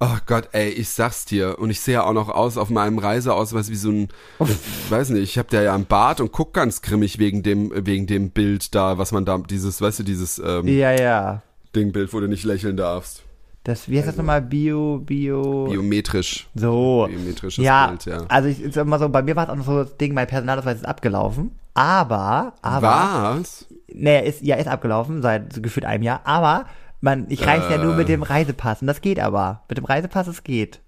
[0.00, 1.58] Oh Gott, ey, ich sag's dir.
[1.58, 4.08] Und ich sehe ja auch noch aus auf meinem Reiseausweis wie so ein,
[4.40, 7.72] ich weiß nicht, ich hab da ja einen Bart und guck ganz grimmig wegen dem,
[7.74, 11.42] wegen dem Bild da, was man da, dieses, weißt du, dieses ähm, Ja, ja.
[11.74, 13.22] Dingbild, wo du nicht lächeln darfst.
[13.62, 14.42] Das, wie heißt das nochmal?
[14.42, 15.68] Bio, Bio.
[15.70, 16.48] Biometrisch.
[16.54, 17.06] so.
[17.08, 18.24] Biometrisches Ja, Bild, ja.
[18.28, 20.26] also ich sag mal so, bei mir war es auch noch so das Ding, mein
[20.26, 21.52] Personalausweis ist abgelaufen.
[21.72, 23.36] Aber, aber.
[23.38, 23.66] Was?
[23.92, 26.20] Naja, ist, ja, ist abgelaufen, seit so gefühlt einem Jahr.
[26.24, 26.66] Aber,
[27.04, 27.98] man, ich reise ja nur Äh.
[27.98, 29.62] mit dem Reisepass und das geht aber.
[29.68, 30.80] Mit dem Reisepass, es geht.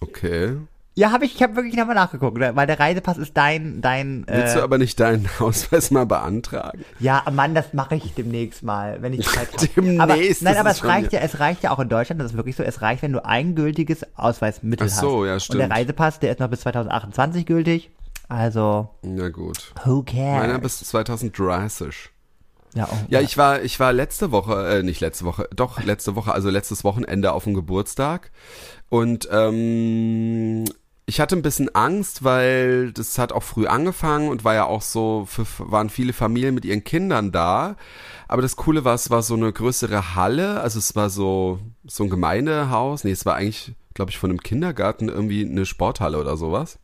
[0.00, 0.56] Okay.
[0.94, 2.54] Ja, habe ich, ich habe wirklich nochmal nachgeguckt, ne?
[2.54, 6.84] weil der Reisepass ist dein, dein, Willst du äh, aber nicht deinen Ausweis mal beantragen?
[6.98, 9.68] ja, Mann, das mache ich demnächst mal, wenn ich Zeit habe.
[9.74, 12.36] Demnächst, aber, nein, aber es reicht ja- es reicht ja auch in Deutschland, das ist
[12.36, 15.26] wirklich so, es reicht, wenn du ein gültiges Ausweismittel Ach so, hast.
[15.28, 15.60] ja, Und stimmt.
[15.62, 17.90] der Reisepass, der ist noch bis 2028 gültig,
[18.28, 19.72] also, Na gut.
[19.84, 20.40] who cares?
[20.46, 22.10] Meiner bis 2030.
[22.74, 26.16] Ja, oh, Ja, ich war, ich war letzte Woche, äh, nicht letzte Woche, doch letzte
[26.16, 28.30] Woche, also letztes Wochenende auf dem Geburtstag.
[28.88, 30.64] Und ähm,
[31.06, 34.82] ich hatte ein bisschen Angst, weil das hat auch früh angefangen und war ja auch
[34.82, 37.76] so, für, waren viele Familien mit ihren Kindern da.
[38.28, 42.04] Aber das Coole war, es war so eine größere Halle, also es war so, so
[42.04, 43.04] ein Gemeindehaus.
[43.04, 46.78] Nee, es war eigentlich, glaube ich, von einem Kindergarten irgendwie eine Sporthalle oder sowas.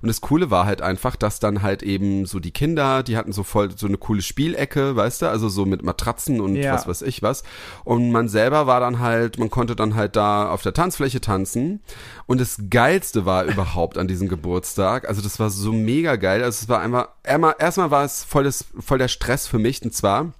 [0.00, 3.32] Und das Coole war halt einfach, dass dann halt eben so die Kinder, die hatten
[3.32, 6.72] so voll so eine coole Spielecke, weißt du, also so mit Matratzen und Ja.
[6.72, 7.42] was weiß ich was.
[7.84, 11.80] Und man selber war dann halt, man konnte dann halt da auf der Tanzfläche tanzen.
[12.26, 16.42] Und das Geilste war überhaupt an diesem Geburtstag, also das war so mega geil.
[16.42, 19.92] Also es war einfach, erstmal, war es voll, das, voll der Stress für mich, und
[19.94, 20.32] zwar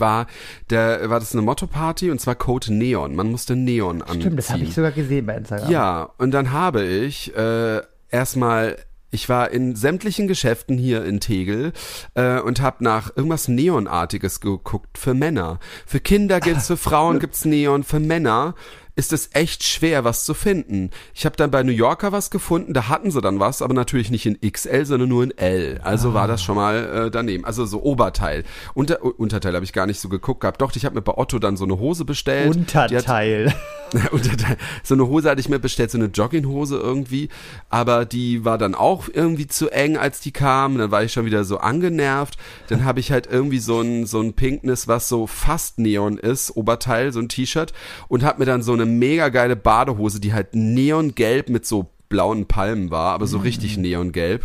[0.00, 0.26] war
[0.70, 3.14] der war das eine Motto-Party und zwar Code Neon.
[3.14, 4.20] Man musste Neon anziehen.
[4.20, 5.70] Stimmt, das habe ich sogar gesehen bei Instagram.
[5.70, 7.80] Ja, und dann habe ich äh,
[8.10, 8.76] erstmal,
[9.10, 11.72] ich war in sämtlichen Geschäften hier in Tegel
[12.14, 15.58] äh, und habe nach irgendwas Neonartiges geguckt für Männer.
[15.86, 18.54] Für Kinder gibt's, für Frauen gibt's Neon, für Männer
[18.96, 20.90] ist es echt schwer, was zu finden.
[21.14, 24.10] Ich habe dann bei New Yorker was gefunden, da hatten sie dann was, aber natürlich
[24.10, 25.80] nicht in XL, sondern nur in L.
[25.82, 27.44] Also war das schon mal äh, daneben.
[27.44, 28.44] Also so Oberteil.
[28.74, 30.60] Unter, Unterteil habe ich gar nicht so geguckt gehabt.
[30.60, 32.54] Doch, ich habe mir bei Otto dann so eine Hose bestellt.
[33.48, 33.54] Hat-.
[34.12, 34.56] Unterteil.
[34.82, 37.28] So eine Hose hatte ich mir bestellt, so eine Jogginghose irgendwie,
[37.70, 40.78] aber die war dann auch irgendwie zu eng, als die kam.
[40.78, 42.36] Dann war ich schon wieder so angenervt.
[42.68, 46.56] Dann habe ich halt irgendwie so ein so ein Pinkness, was so fast Neon ist,
[46.56, 47.72] Oberteil, so ein T-Shirt
[48.08, 52.46] und habe mir dann so eine mega geile Badehose, die halt neongelb mit so blauen
[52.46, 54.44] Palmen war, aber so richtig neongelb.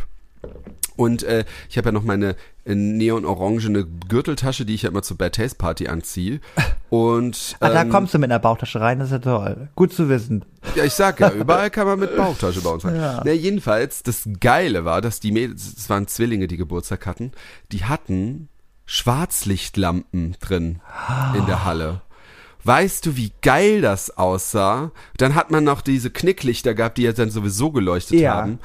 [0.96, 2.36] Und äh, ich habe ja noch meine
[2.66, 6.42] äh, neon-orangene Gürteltasche, die ich ja immer zur Bad Taste Party anziehe.
[6.90, 9.70] Und Ah, da ähm, kommst du mit einer Bauchtasche rein, das ist ja toll.
[9.76, 10.44] Gut zu wissen.
[10.76, 12.96] ja, ich sag ja, überall kann man mit Bauchtasche bei uns rein.
[12.96, 13.22] Ja.
[13.24, 17.32] Na, jedenfalls, das Geile war, dass die Mädels, das waren Zwillinge, die Geburtstag hatten,
[17.72, 18.50] die hatten
[18.86, 20.82] Schwarzlichtlampen drin
[21.38, 22.02] in der Halle.
[22.64, 24.92] Weißt du, wie geil das aussah?
[25.18, 28.36] Dann hat man noch diese Knicklichter gehabt, die jetzt dann sowieso geleuchtet Ja.
[28.36, 28.60] haben.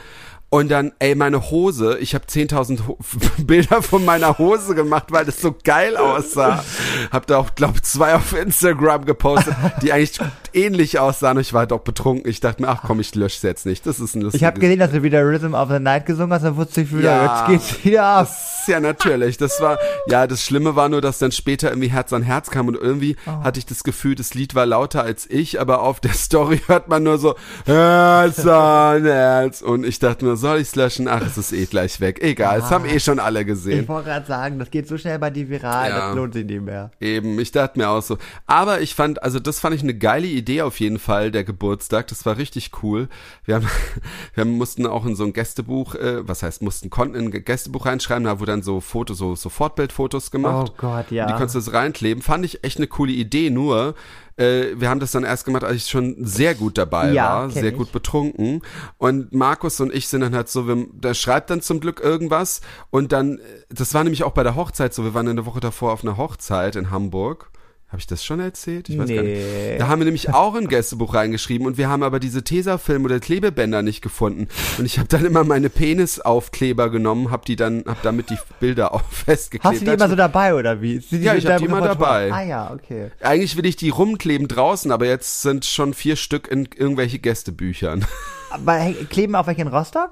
[0.54, 2.96] Und dann, ey, meine Hose, ich habe 10.000 Ho
[3.38, 6.62] Bilder von meiner Hose gemacht, weil das so geil aussah.
[7.10, 10.20] Hab da auch, glaub zwei auf Instagram gepostet, die eigentlich
[10.52, 11.40] ähnlich aussahen.
[11.40, 12.30] Ich war halt auch betrunken.
[12.30, 13.84] Ich dachte mir, ach komm, ich lösche es jetzt nicht.
[13.84, 14.40] Das ist ein lustiges...
[14.42, 16.96] Ich habe gesehen, dass du wieder Rhythm of the Night gesungen hast, dann wusste ich
[16.96, 17.50] wieder, Ja.
[17.50, 18.28] jetzt geht's wieder ab.
[18.68, 19.36] Ja natürlich.
[19.36, 22.68] Das war, ja, das Schlimme war nur, dass dann später irgendwie Herz an Herz kam
[22.68, 23.42] und irgendwie Oh.
[23.42, 26.86] hatte ich das Gefühl, das Lied war lauter als ich, aber auf der Story hört
[26.88, 27.34] man nur so
[27.66, 31.08] Herz an Herz und ich dachte mir, soll ich's löschen?
[31.08, 32.22] Ach, es ist eh gleich weg.
[32.22, 33.88] Egal, es haben eh schon alle Ich gesehen.
[33.88, 36.06] wollte gerade sagen, das geht so schnell bei dir viral, Ja.
[36.08, 36.90] das lohnt sich nicht mehr.
[37.00, 38.18] Eben, ich dachte mir auch so.
[38.46, 42.08] Aber ich fand, also das fand ich eine geile Idee auf jeden Fall, der Geburtstag.
[42.08, 43.08] Das war richtig cool.
[43.46, 43.66] Wir haben,
[44.34, 47.86] wir mussten auch in so ein Gästebuch, äh, was heißt, mussten, konnten in ein Gästebuch
[47.86, 50.72] reinschreiben, da wurde dann so Fotos, so, so Fortbildfotos gemacht.
[50.72, 51.24] Oh Gott, ja.
[51.24, 52.22] Und die konntest du das reinkleben.
[52.22, 53.94] Fand ich echt eine coole Idee, nur
[54.36, 57.50] äh, wir haben das dann erst gemacht, als ich schon sehr gut dabei Ja, war,
[57.50, 57.76] sehr ich.
[57.76, 58.62] gut betrunken.
[58.98, 62.60] Und Markus und ich sind dann halt so, wir, der schreibt dann zum Glück irgendwas
[62.90, 65.46] und dann, äh, das war nämlich auch bei der Hochzeit so, wir waren in der
[65.46, 67.50] Woche davor auf einer Hochzeit in Hamburg.
[67.94, 68.88] Habe ich das schon erzählt?
[68.88, 69.36] Ich weiß gar nicht.
[69.36, 69.78] Nee.
[69.78, 73.20] Da haben wir nämlich auch ein Gästebuch reingeschrieben und wir haben aber diese Tesafilm oder
[73.20, 74.48] Klebebänder nicht gefunden.
[74.78, 78.94] Und ich habe dann immer meine Penisaufkleber genommen, habe die dann, habe damit die Bilder
[78.94, 79.64] auch festgeklebt.
[79.64, 81.00] Hast du die immer so dabei oder wie?
[81.10, 82.32] Ja, ich hab die immer dabei.
[82.32, 83.12] Ah ja, okay.
[83.20, 88.04] Eigentlich will ich die rumkleben draußen, aber jetzt sind schon vier Stück in irgendwelche Gästebüchern.
[88.50, 90.10] Aber kleben auf welche in Rostock?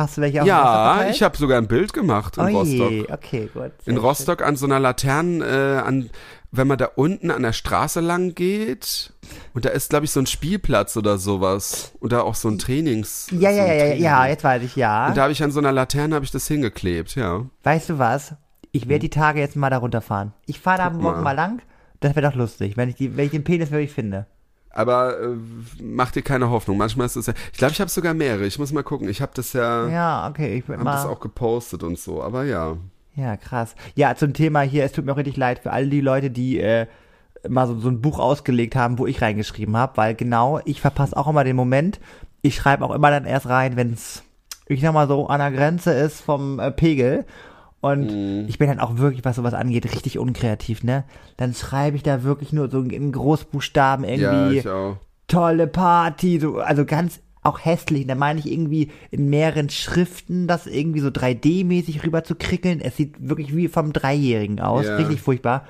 [0.00, 3.10] Hast du welche Rostock Ja, ich habe sogar ein Bild gemacht in oh Rostock.
[3.10, 3.72] Okay, gut.
[3.84, 6.08] In Rostock an so einer Laterne, äh, an,
[6.52, 9.12] wenn man da unten an der Straße lang geht,
[9.54, 11.92] und da ist, glaube ich, so ein Spielplatz oder sowas.
[12.00, 13.26] Und da auch so ein Trainings.
[13.28, 13.40] schön.
[13.40, 14.02] Ja, so ja, ja, ja, Training.
[14.02, 15.08] ja, jetzt weiß ich, ja.
[15.08, 17.46] Und da habe ich an so einer Laterne habe ich das hingeklebt, ja.
[17.62, 18.34] Weißt du was?
[18.72, 20.32] Ich werde die Tage jetzt mal da runterfahren.
[20.46, 21.32] Ich fahre da am Morgen mal.
[21.32, 21.62] lang.
[22.00, 24.26] Das wäre doch lustig, wenn ich, die, wenn ich den Penis wirklich finde.
[24.70, 25.36] Aber äh,
[25.82, 26.78] mach dir keine Hoffnung.
[26.78, 27.34] Manchmal ist es ja.
[27.52, 28.46] Ich glaube, ich habe sogar mehrere.
[28.46, 29.08] Ich muss mal gucken.
[29.08, 32.22] Ich habe das ja, Ja, okay, ich würde hab das auch gepostet und so.
[32.22, 32.76] Aber ja.
[33.20, 33.74] Ja, krass.
[33.94, 36.58] Ja, zum Thema hier, es tut mir auch richtig leid für all die Leute, die
[36.60, 36.86] äh,
[37.48, 41.16] mal so, so ein Buch ausgelegt haben, wo ich reingeschrieben habe, weil genau, ich verpasse
[41.16, 42.00] auch immer den Moment.
[42.42, 44.22] Ich schreibe auch immer dann erst rein, wenn es,
[44.66, 47.26] ich sag mal so, an der Grenze ist vom äh, Pegel.
[47.82, 48.44] Und Mhm.
[48.46, 51.04] ich bin dann auch wirklich, was sowas angeht, richtig unkreativ, ne?
[51.38, 54.96] Dann schreibe ich da wirklich nur so in Großbuchstaben Ja, irgendwie auch.
[55.28, 58.06] tolle Party, so, also ganz auch hässlich.
[58.06, 62.80] Da meine ich irgendwie in mehreren Schriften, das irgendwie so 3D-mäßig rüber zu krickeln.
[62.80, 64.96] Es sieht wirklich wie vom Dreijährigen aus, Ja.
[64.96, 65.64] richtig furchtbar.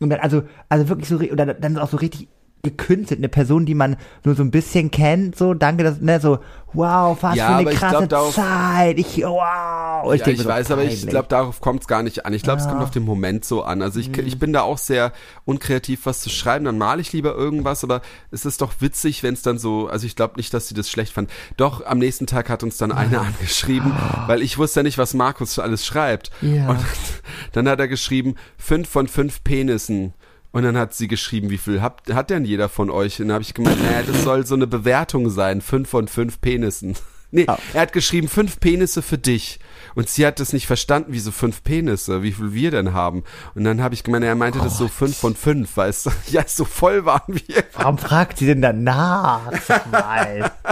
[0.00, 2.28] Und dann, also, also wirklich so, oder dann ist auch so richtig
[2.64, 6.38] gekünstelt, eine Person, die man nur so ein bisschen kennt, so, danke, dass, ne, so,
[6.72, 10.12] wow, was Ja, für eine ich krasse glaub, darauf- Zeit, ich, wow.
[10.12, 12.32] Ich, ja, ich so, weiß, aber ich glaube, darauf kommt es gar nicht an.
[12.34, 12.70] Ich glaube, es Ja.
[12.70, 12.74] Mhm.
[12.74, 13.80] kommt auf den Moment so an.
[13.80, 15.12] Also ich, ich bin da auch sehr
[15.44, 16.64] unkreativ, was zu schreiben.
[16.64, 18.00] Dann male ich lieber irgendwas, aber
[18.32, 20.90] es ist doch witzig, wenn es dann so, also ich glaube nicht, dass sie das
[20.90, 21.30] schlecht fand.
[21.56, 23.92] Doch, am nächsten Tag hat uns dann einer angeschrieben,
[24.26, 26.32] weil ich wusste ja nicht, was Markus alles schreibt.
[26.40, 26.68] Ja.
[26.70, 26.80] Und
[27.52, 30.12] dann hat er geschrieben, fünf von fünf Penissen.
[30.54, 33.20] Und dann hat sie geschrieben, wie viel hat, hat denn jeder von euch?
[33.20, 36.40] Und dann habe ich gemeint, naja, das soll so eine Bewertung sein, fünf von fünf
[36.40, 36.94] Penissen.
[37.30, 37.58] Nee, Ah.
[37.72, 39.58] er hat geschrieben, fünf Penisse für dich.
[39.94, 43.24] Und sie hat das nicht verstanden, wie so fünf Penisse, wie viel wir denn haben.
[43.54, 46.42] Und dann habe ich gemeint, er meinte das so fünf von fünf, weil es ja
[46.46, 47.64] so voll waren wir.
[47.74, 49.52] Warum fragt sie denn danach?
[49.66, 50.52] Sag mal.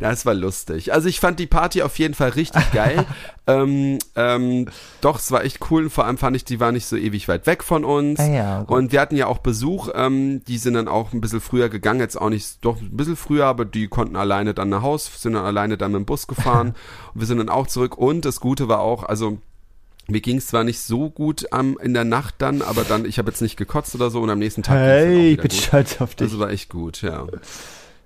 [0.00, 0.92] Ja, es war lustig.
[0.92, 3.04] Also ich fand die Party auf jeden Fall richtig geil.
[3.46, 4.68] ähm, ähm,
[5.00, 5.84] doch, es war echt cool.
[5.84, 8.20] Und vor allem fand ich, die war nicht so ewig weit weg von uns.
[8.20, 9.90] Ah ja, und wir hatten ja auch Besuch.
[9.94, 12.00] Ähm, die sind dann auch ein bisschen früher gegangen.
[12.00, 15.34] Jetzt auch nicht, doch ein bisschen früher, aber die konnten alleine dann nach Haus, sind
[15.34, 16.74] dann alleine dann mit dem Bus gefahren.
[17.14, 17.98] und wir sind dann auch zurück.
[17.98, 19.38] Und das Gute war auch, also
[20.06, 23.18] mir ging es zwar nicht so gut am, in der Nacht dann, aber dann, ich
[23.18, 25.52] habe jetzt nicht gekotzt oder so und am nächsten Tag Hey, ich bin gut.
[25.52, 26.26] stolz auf dich.
[26.26, 27.26] Also war echt gut, ja.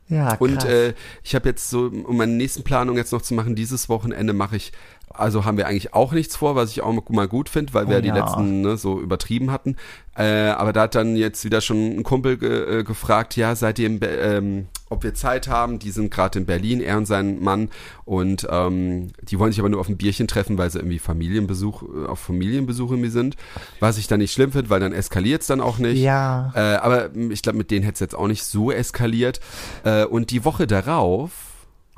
[0.09, 0.41] ja, krass.
[0.41, 3.89] Und äh, ich habe jetzt so, um meine nächsten Planungen jetzt noch zu machen, dieses
[3.91, 4.73] Wochenende mache ich,
[5.15, 7.99] also haben wir eigentlich auch nichts vor, was ich auch mal gut finde, weil wir
[7.99, 8.17] Oh die ja.
[8.17, 9.77] letzten ne, so übertrieben hatten.
[10.17, 13.79] Äh, aber da hat dann jetzt wieder schon ein Kumpel ge äh, gefragt, ja, seid
[13.79, 17.07] ihr im Be ähm, ob wir Zeit haben, die sind gerade in Berlin, er und
[17.07, 17.71] sein Mann
[18.05, 21.83] und ähm, die wollen sich aber nur auf ein Bierchen treffen, weil sie irgendwie Familienbesuch,
[21.83, 23.37] äh, auf Familienbesuch irgendwie sind,
[23.81, 25.99] was ich dann nicht schlimm finde, weil dann eskaliert's dann auch nicht.
[25.99, 26.53] ja.
[26.55, 29.41] Äh, aber ich glaube, mit denen hätte es jetzt auch nicht so eskaliert.
[29.85, 31.54] Äh, und die Woche darauf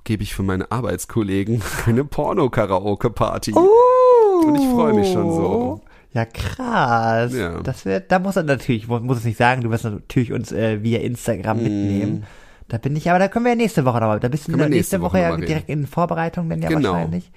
[0.07, 3.53] gebe ich für meine Arbeitskollegen eine Porno-Karaoke-Party.
[3.53, 5.81] Und ich freue mich schon so.
[6.15, 7.35] Ja, krass.
[7.35, 7.61] Ja.
[7.61, 10.51] Das wird, da muss er natürlich, muss, muss es nicht sagen, du wirst natürlich uns
[10.53, 12.25] äh, via Instagram mitnehmen.
[12.69, 14.19] Da bin ich, aber da können wir ja nächste Woche nochmal.
[14.21, 16.93] Da bist du nächste, nächste Woche Woche ja direkt in Vorbereitung, denn ja Genau.
[16.95, 17.31] wahrscheinlich.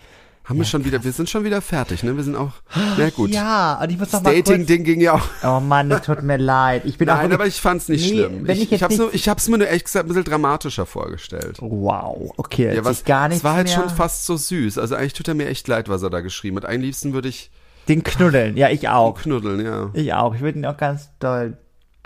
[0.49, 2.17] Haben wir schon wieder, wir sind schon wieder fertig, ne?
[2.17, 2.51] Wir sind auch,
[2.97, 3.29] na gut.
[3.29, 5.21] Ja, und ich muss noch das mal kurz, Dating-Ding ging ja auch.
[5.43, 6.81] Oh Mann, es tut mir leid.
[6.85, 8.47] Ich bin auch Nein, wirklich, aber ich fand's nicht Nee, schlimm.
[8.47, 10.23] wenn ich ich, jetzt hab's nicht- nur, ich hab's mir nur ehrlich gesagt ein bisschen
[10.23, 11.57] dramatischer vorgestellt.
[11.61, 13.75] Wow, okay, Ja, was, gar es nichts war halt mehr.
[13.75, 14.79] schon fast so süß.
[14.79, 16.65] Also eigentlich tut er mir echt leid, was er da geschrieben hat.
[16.65, 17.51] Am liebsten würde ich
[17.87, 19.19] Den knuddeln, ja, ich auch.
[19.21, 19.91] knuddeln, ja.
[19.93, 20.33] Ich auch.
[20.33, 21.57] Ich würde ihn auch ganz doll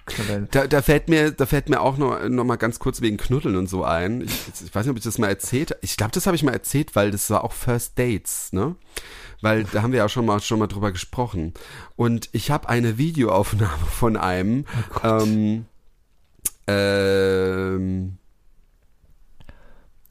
[0.06, 0.48] knuddeln.
[0.52, 3.56] Da, da fällt mir, da fällt mir auch noch, noch mal ganz kurz wegen Knuddeln
[3.56, 4.22] und so ein.
[4.22, 5.80] Ich, ich weiß nicht, ob ich das mal erzählt habe.
[5.82, 8.76] Ich glaube, das habe ich mal erzählt, weil das war auch First Dates, ne?
[9.42, 11.54] Weil da haben wir ja schon mal schon mal drüber gesprochen.
[11.96, 14.66] Und ich habe eine Videoaufnahme von einem.
[15.04, 15.66] ähm,
[16.68, 18.18] ähm,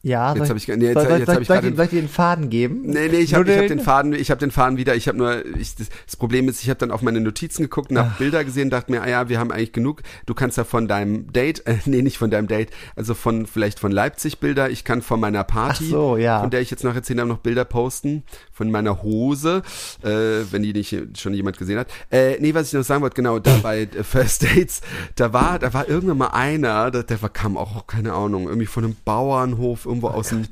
[0.05, 1.77] Ja, Jetzt soll hab ich- nee, jetzt- soll, jetzt soll, hab ich soll, gerade- ich,
[1.77, 2.83] soll ich dir den Faden geben?
[2.87, 4.97] Nee, nee, ich habe ich hab den Faden, ich habe den Faden wieder.
[4.97, 7.93] Ich habe nur, ich, das, das Problem ist, ich habe dann auf meine Notizen geguckt,
[7.93, 10.03] nach Bilder gesehen, dachte mir, ah ja, wir haben eigentlich genug.
[10.27, 13.79] Du kannst ja von deinem Date, äh, nee, nicht von deinem Date, also von vielleicht
[13.79, 14.71] von Leipzig Bilder.
[14.71, 16.41] Ich kann von meiner Party, Ach so, ja.
[16.41, 19.63] von der ich jetzt noch erzählt habe, noch Bilder posten, von meiner Hose,
[20.03, 20.09] äh,
[20.51, 21.87] wenn die nicht schon jemand gesehen hat.
[22.11, 24.81] Äh, nee, was ich noch sagen wollte, genau, da bei äh, First Dates,
[25.15, 28.67] da war, da war irgendwann mal einer, der, der war, kam auch, keine Ahnung, irgendwie
[28.67, 30.43] von einem Bauernhof irgendwo aus dem,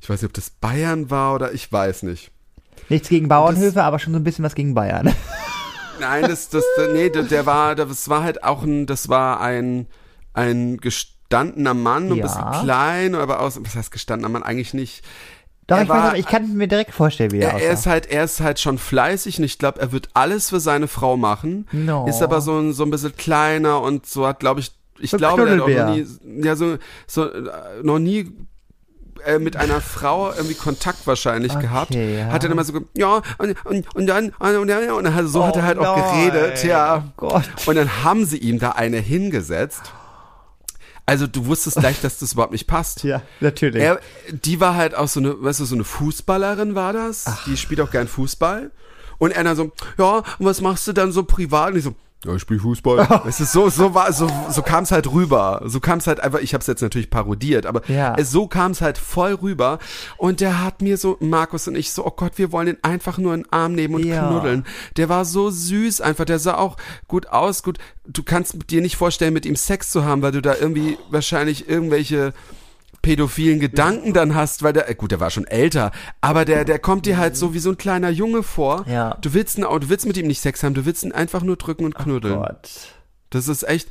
[0.00, 2.30] ich weiß nicht, ob das Bayern war oder ich weiß nicht.
[2.88, 5.12] Nichts gegen Bauernhöfe, aber schon so ein bisschen was gegen Bayern.
[6.00, 9.86] Nein, das, das, nee, der, der war, das war halt auch ein, das war ein,
[10.32, 12.22] ein gestandener Mann, ein Ja.
[12.26, 14.42] bisschen klein, aber aus, was heißt gestandener Mann?
[14.42, 15.04] Eigentlich nicht.
[15.66, 17.86] Doch, Er ich, war- weiß, ich kann mir direkt vorstellen, wie er Er, er ist
[17.86, 21.16] halt, er ist halt schon fleißig und ich glaube, er wird alles für seine Frau
[21.16, 21.66] machen.
[21.72, 22.06] No.
[22.06, 25.16] Ist aber so ein, so ein bisschen kleiner und so hat, glaube ich, ich So
[25.16, 26.06] ein glaube, er hat auch noch nie,
[26.44, 26.76] ja, so,
[27.06, 27.50] so, äh,
[27.82, 28.30] noch nie
[29.26, 31.94] äh, mit einer Frau irgendwie Kontakt wahrscheinlich Okay, gehabt.
[31.94, 32.26] ja.
[32.26, 35.44] Hat er immer so, ja, und, und, und dann, und, und, dann- und dann, so
[35.46, 36.30] hat Oh er halt auch nein.
[36.30, 37.04] geredet, ja.
[37.06, 37.44] Oh Gott.
[37.66, 39.82] Und dann haben sie ihm da eine hingesetzt.
[41.06, 43.04] Also du wusstest gleich, dass das überhaupt nicht passt.
[43.04, 43.82] Ja, natürlich.
[43.82, 44.00] Er,
[44.30, 47.26] die war halt auch so eine, weißt du, so eine Fußballerin war das.
[47.46, 48.70] Die spielt auch gern Fußball.
[49.18, 51.72] Und er dann so, ja, und was machst du dann so privat?
[51.72, 51.94] Und ich so,
[52.24, 53.22] ja, ich spiele Fußball.
[53.26, 55.62] Es ist so, so war, so, so kam es halt rüber.
[55.64, 58.14] So kam es halt einfach, ich habe es jetzt natürlich parodiert, aber Ja.
[58.16, 59.78] es, so kam es halt voll rüber.
[60.16, 63.18] Und der hat mir so, Markus und ich so, oh Gott, wir wollen ihn einfach
[63.18, 64.28] nur in den Arm nehmen und Ja.
[64.28, 64.64] knuddeln.
[64.96, 66.76] Der war so süß einfach, der sah auch
[67.08, 67.78] gut aus, gut.
[68.06, 71.68] Du kannst dir nicht vorstellen, mit ihm Sex zu haben, weil du da irgendwie wahrscheinlich
[71.68, 72.32] irgendwelche
[73.04, 76.78] pädophilen Gedanken dann hast, weil der, äh, gut, der war schon älter, aber der, der
[76.78, 78.84] kommt dir halt so wie so ein kleiner Junge vor.
[78.88, 79.16] Ja.
[79.20, 81.56] Du willst, ihn, du willst mit ihm nicht Sex haben, du willst ihn einfach nur
[81.56, 82.36] drücken und knuddeln.
[82.36, 82.70] Gott.
[83.30, 83.88] Das ist echt,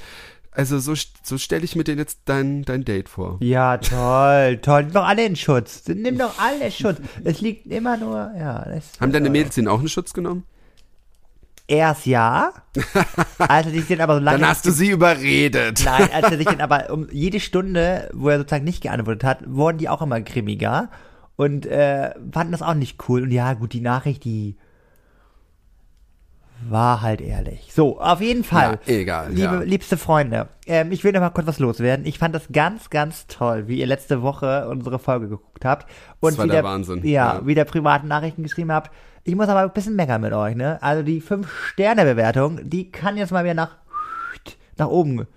[0.51, 0.93] also so,
[1.23, 3.37] so stelle ich mir dir jetzt dein, dein Date vor.
[3.41, 4.83] Ja, toll, toll.
[4.83, 5.83] Nimm doch alle in Schutz.
[5.87, 6.97] Nimm doch alle Schutz.
[7.23, 8.63] Es liegt immer nur, ja.
[8.65, 10.43] Das Haben deine Mädels den auch in Schutz genommen?
[11.67, 12.51] Erst ja.
[13.37, 14.39] Als er sich dann aber so lange.
[14.39, 15.83] Dann hast du sie überredet.
[15.85, 19.39] Nein, als er sich dann aber um jede Stunde, wo er sozusagen nicht geantwortet hat,
[19.47, 20.89] wurden die auch immer grimmiger
[21.35, 23.23] und äh, fanden das auch nicht cool.
[23.23, 24.57] Und ja, gut, die Nachricht, die
[26.69, 27.71] war halt ehrlich.
[27.73, 28.79] So, auf jeden Fall.
[28.85, 29.61] Ja, egal, Liebe, ja.
[29.61, 32.05] liebste Freunde, ähm, ich will noch mal kurz was loswerden.
[32.05, 35.89] Ich fand das ganz, ganz toll, wie ihr letzte Woche unsere Folge geguckt habt.
[36.19, 37.47] Und war wieder, der Wahnsinn, Ja, ja.
[37.47, 38.91] wieder private Nachrichten geschrieben habt.
[39.23, 40.77] Ich muss aber ein bisschen meckern mit euch, ne?
[40.81, 43.77] Also die 5-Sterne-Bewertung, die kann jetzt mal wieder nach,
[44.77, 45.27] nach oben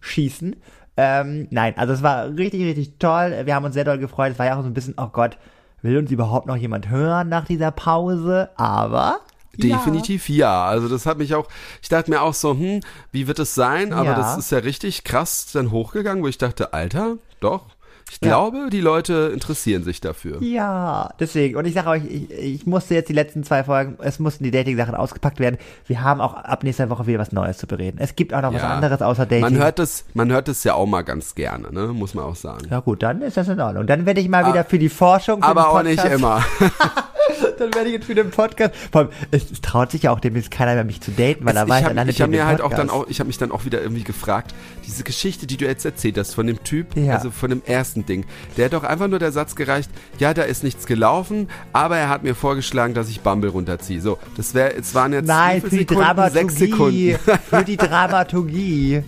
[0.00, 0.56] schießen.
[0.96, 3.42] Ähm, nein, also es war richtig, richtig toll.
[3.44, 4.32] Wir haben uns sehr doll gefreut.
[4.32, 5.36] Es war ja auch so ein bisschen, oh Gott,
[5.82, 8.50] will uns überhaupt noch jemand hören nach dieser Pause?
[8.56, 9.20] Aber
[9.56, 10.64] Definitiv ja.
[10.64, 11.46] Also das hat mich auch,
[11.82, 12.80] ich dachte mir auch so, hm,
[13.12, 13.92] wie wird es sein?
[13.92, 14.14] Aber Ja.
[14.16, 17.66] das ist ja richtig krass dann hochgegangen, wo ich dachte, Alter, doch.
[18.10, 18.28] Ich Ja.
[18.28, 20.40] glaube, die Leute interessieren sich dafür.
[20.42, 21.56] Ja, deswegen.
[21.56, 24.50] Und ich sage euch, ich, ich musste jetzt die letzten zwei Folgen, es mussten die
[24.50, 25.58] Dating-Sachen ausgepackt werden.
[25.86, 27.96] Wir haben auch ab nächster Woche wieder was Neues zu bereden.
[28.00, 28.68] Es gibt auch noch was Ja.
[28.74, 29.40] anderes außer Dating.
[29.40, 31.88] Man hört es, man hört es ja auch mal ganz gerne, ne?
[31.88, 32.66] Muss man auch sagen.
[32.70, 33.86] ja gut, dann ist das in Ordnung.
[33.86, 35.40] Dann werde ich mal wieder für die Forschung.
[35.42, 36.42] Für Ah, Aber auch nicht immer.
[37.58, 38.74] Dann werde ich jetzt für den Podcast.
[38.92, 41.68] Vor allem, es, traut sich ja auch demnächst keiner mehr mich zu daten, weil er
[41.68, 43.28] weiß, ich er habe landet ich hab hier mir halt auch dann auch, ich habe
[43.28, 44.54] mich dann auch wieder irgendwie gefragt,
[44.86, 47.14] diese Geschichte, die du jetzt erzählt hast von dem Typ, Ja.
[47.14, 48.24] also von dem ersten Ding,
[48.56, 52.08] der hat doch einfach nur der Satz gereicht, ja, da ist nichts gelaufen, aber er
[52.08, 54.00] hat mir vorgeschlagen, dass ich Bumble runterziehe.
[54.00, 56.30] So, das wäre, es waren jetzt Nein, für viele die Sekunden?
[56.32, 57.12] Sechs Dramaturgie.
[57.12, 57.40] Sekunden.
[57.50, 59.02] Für die Dramaturgie.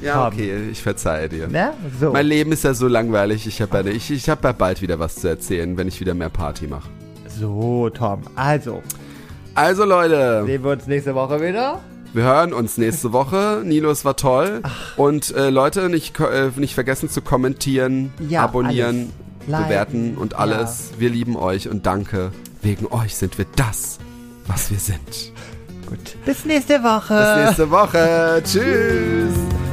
[0.00, 1.48] Ja, okay, ich verzeihe dir.
[1.48, 1.72] Ne?
[2.00, 2.12] So.
[2.12, 4.98] Mein Leben ist ja so langweilig, ich habe ja, ich, ich hab ja bald wieder
[4.98, 6.88] was zu erzählen, wenn ich wieder mehr Party mache.
[7.38, 8.22] So, Tom.
[8.36, 8.82] Also,
[9.54, 11.80] Also Leute, sehen wir uns nächste Woche wieder.
[12.12, 13.62] wir hören uns nächste Woche.
[13.64, 14.62] Nilo, es war toll.
[14.96, 19.12] Und äh, Leute, nicht, äh, nicht vergessen zu kommentieren, Ja, abonnieren,
[19.46, 20.90] bewerten und alles.
[20.98, 22.32] Wir lieben euch und danke.
[22.62, 23.98] Wegen euch sind wir das,
[24.46, 25.32] was wir sind.
[25.88, 26.16] Gut.
[26.26, 27.14] Bis nächste Woche.
[27.36, 28.42] Bis nächste Woche.
[28.44, 29.67] Tschüss.